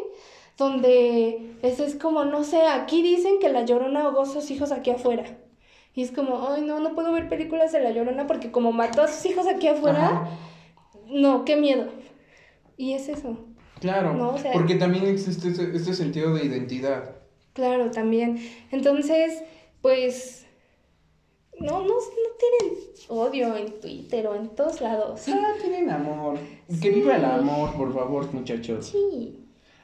[0.58, 4.72] donde ese es como, no sé, aquí dicen que la llorona ahogó a sus hijos
[4.72, 5.22] aquí afuera.
[5.94, 9.02] Y es como, ay, no, no puedo ver películas de la llorona porque como mató
[9.02, 10.28] a sus hijos aquí afuera,
[11.06, 11.86] no, qué miedo.
[12.76, 13.36] Y es eso.
[13.78, 17.14] Claro, porque también existe este, este sentido de identidad.
[17.52, 18.40] Claro, también.
[18.72, 19.40] Entonces,
[19.82, 20.41] pues,
[21.62, 21.94] no, no, no
[22.38, 25.22] tienen odio en Twitter o en todos lados.
[25.28, 26.38] Ah, tienen amor.
[26.80, 28.86] Que viva el amor, por favor, muchachos.
[28.86, 29.38] Sí.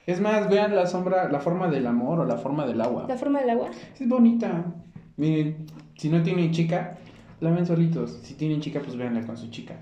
[0.07, 3.05] Es más, vean la sombra, la forma del amor o la forma del agua.
[3.09, 3.70] ¿La forma del agua?
[3.99, 4.64] Es bonita.
[5.16, 5.66] Miren,
[5.97, 6.99] si no tienen chica,
[7.41, 8.18] la ven solitos.
[8.22, 9.76] Si tienen chica, pues véanla con su chica.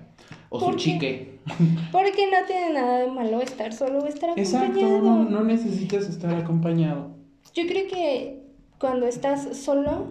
[0.49, 1.39] O su chique.
[1.91, 4.65] Porque no tiene nada de malo estar solo o estar acompañado.
[4.65, 7.11] Exacto, no, no necesitas estar acompañado.
[7.53, 8.43] Yo creo que
[8.79, 10.07] cuando estás solo,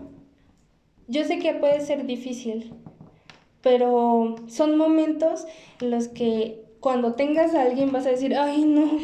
[1.09, 2.75] yo sé que puede ser difícil,
[3.63, 5.47] pero son momentos
[5.81, 8.99] en los que cuando tengas a alguien vas a decir, ay no,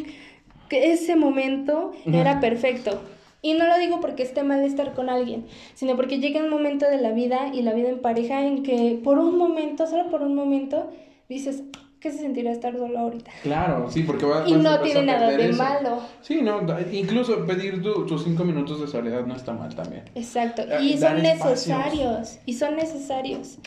[0.69, 3.01] que ese momento era perfecto.
[3.45, 6.89] Y no lo digo porque esté mal estar con alguien, sino porque llega un momento
[6.89, 10.23] de la vida y la vida en pareja en que por un momento, solo por
[10.23, 10.91] un momento,
[11.29, 11.65] dices,
[12.03, 13.31] ¿qué se sentirá estar solo ahorita?
[13.43, 16.01] Claro, sí, porque va Y no tiene nada de malo.
[16.21, 20.05] Sí, no, incluso pedir tus cinco minutos de soledad no está mal también.
[20.17, 23.59] Exacto, eh, y son necesarios, y son necesarios,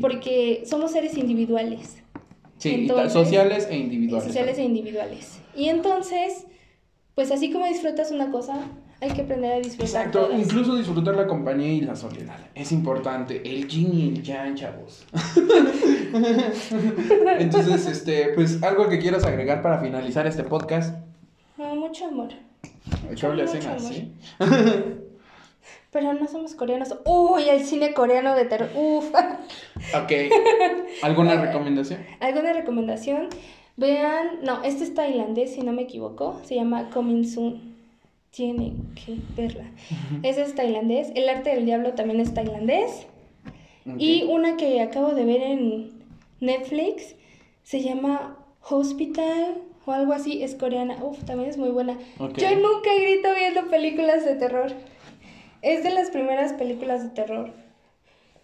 [0.00, 2.02] porque somos seres individuales.
[2.58, 4.26] Sí, sociales e individuales.
[4.26, 5.40] Sociales e individuales.
[5.56, 6.46] Y entonces,
[7.14, 8.66] pues así como disfrutas una cosa,
[9.00, 9.86] hay que aprender a disfrutar.
[9.86, 12.38] Exacto, incluso disfrutar la compañía y la soledad.
[12.54, 13.42] Es importante.
[13.44, 15.06] El yin y el yang, chavos.
[17.38, 20.96] Entonces, este, pues algo que quieras agregar para finalizar este podcast.
[21.56, 22.28] mucho amor.
[23.08, 23.80] Mucho, mucho amor.
[23.80, 24.12] ¿sí?
[25.90, 26.94] Pero no somos coreanos.
[27.04, 28.68] Uy, el cine coreano de terror.
[28.76, 29.06] Uf.
[29.94, 30.12] Ok.
[31.02, 32.00] ¿Alguna recomendación?
[32.20, 33.28] ¿Alguna recomendación?
[33.76, 36.40] Vean, no, este es tailandés, si no me equivoco.
[36.44, 37.69] Se llama Coming Soon.
[38.30, 39.64] Tienen que verla.
[40.22, 41.12] Ese es tailandés.
[41.14, 43.06] El arte del diablo también es tailandés.
[43.98, 45.90] Y una que acabo de ver en
[46.40, 47.16] Netflix
[47.62, 48.36] se llama
[48.68, 51.02] Hospital o algo así, es coreana.
[51.02, 51.98] Uf, también es muy buena.
[52.18, 54.72] Yo nunca grito viendo películas de terror.
[55.62, 57.50] Es de las primeras películas de terror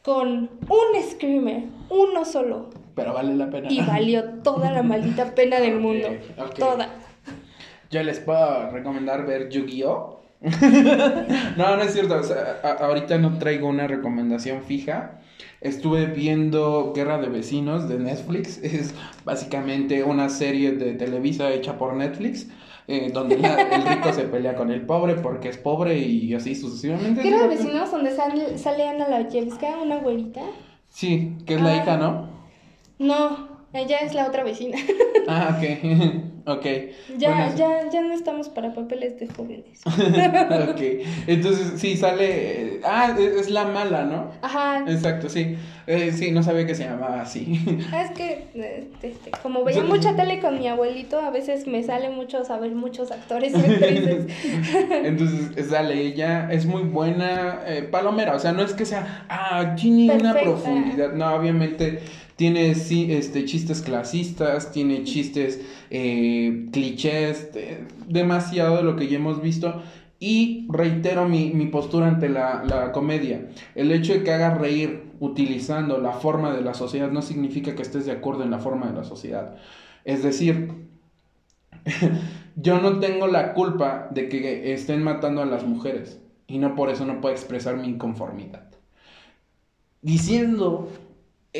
[0.07, 2.70] con un screamer, uno solo.
[2.95, 3.66] Pero vale la pena.
[3.68, 6.09] Y valió toda la maldita pena del mundo.
[6.57, 6.89] Toda.
[7.91, 10.20] Yo les puedo recomendar ver Yu-Gi-Oh!
[11.57, 12.20] no, no es cierto.
[12.80, 15.20] ahorita no traigo una recomendación fija.
[15.61, 18.59] Estuve viendo Guerra de Vecinos de Netflix.
[18.62, 22.49] Es básicamente una serie de Televisa hecha por Netflix.
[22.89, 27.20] Eh, donde el rico se pelea con el pobre porque es pobre y así sucesivamente.
[27.20, 30.43] ¿Guerra de Vecinos donde sale, sale Ana Lajewska, una güerita?
[30.89, 31.76] Sí, que es la ah.
[31.76, 32.28] hija, ¿no?
[33.01, 34.79] No, ella es la otra vecina.
[35.29, 36.33] ah, ok.
[36.49, 36.64] Ok.
[37.18, 39.81] Ya, ya, ya no estamos para papeles de jóvenes.
[39.85, 40.81] ok.
[41.27, 42.81] Entonces, sí, sale.
[42.85, 44.31] Ah, es la mala, ¿no?
[44.43, 44.85] Ajá.
[44.87, 45.57] Exacto, sí.
[45.89, 47.61] Eh, sí, no sabía que se llamaba así.
[47.93, 51.83] Ah, es que, este, este, como veía mucha tele con mi abuelito, a veces me
[51.83, 54.27] sale mucho saber muchos actores y actrices.
[55.03, 59.74] Entonces, sale ella, es muy buena, eh, palomera, o sea, no es que sea, ah,
[59.74, 62.01] tiene una profundidad, no, obviamente
[62.37, 65.61] tiene sí, este, chistes clasistas, tiene chistes
[65.91, 67.51] eh, clichés,
[68.07, 69.82] demasiado de lo que ya hemos visto.
[70.18, 73.49] Y reitero mi, postura ante la, la, comedia.
[73.74, 77.82] El hecho de que haga reír utilizando la forma de la sociedad no significa que
[77.82, 79.57] estés de acuerdo en la forma de la sociedad.
[80.05, 80.72] Es decir,
[82.57, 86.91] yo no tengo la culpa de que estén matando a las mujeres y no por
[86.91, 88.68] eso no puedo expresar mi inconformidad.
[90.01, 90.89] Diciendo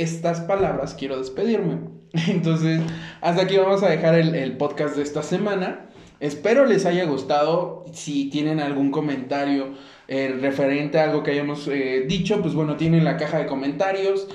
[0.03, 1.79] estas palabras quiero despedirme.
[2.29, 2.81] Entonces,
[3.21, 5.87] hasta aquí vamos a dejar el, podcast de esta semana.
[6.21, 7.85] Espero les haya gustado.
[7.93, 9.75] Si tienen algún comentario
[10.09, 14.29] eh, referente a algo que hayamos eh, dicho, pues bueno, tienen la caja de comentarios.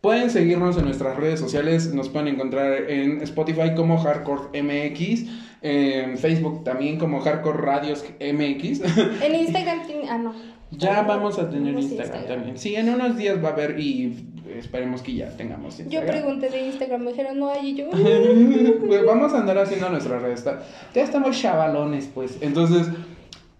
[0.00, 1.92] Pueden seguirnos en nuestras redes sociales.
[1.92, 5.24] Nos pueden encontrar en Spotify como Hardcore MX.
[5.62, 8.82] En Facebook también como Hardcore Radios MX.
[9.22, 10.55] En Instagram, ah, no.
[10.70, 12.58] Ya vamos a tener Instagram, también.
[12.58, 14.26] Sí, en unos días va a haber y
[14.58, 16.06] esperemos que ya tengamos Instagram.
[16.06, 17.90] Yo pregunté de Instagram, me dijeron no hay y yo.
[18.86, 20.36] pues vamos a andar haciendo nuestra red.
[20.94, 22.38] Ya estamos chavalones, pues.
[22.40, 22.88] Entonces,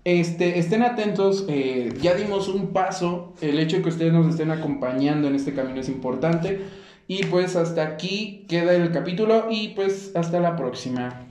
[0.05, 1.47] este, estén atentos.
[1.49, 3.35] Eh, ya dimos un paso.
[3.41, 6.61] El hecho de que ustedes nos estén acompañando en este camino es importante.
[7.09, 11.26] Y pues hasta aquí queda el capítulo y pues hasta la próxima.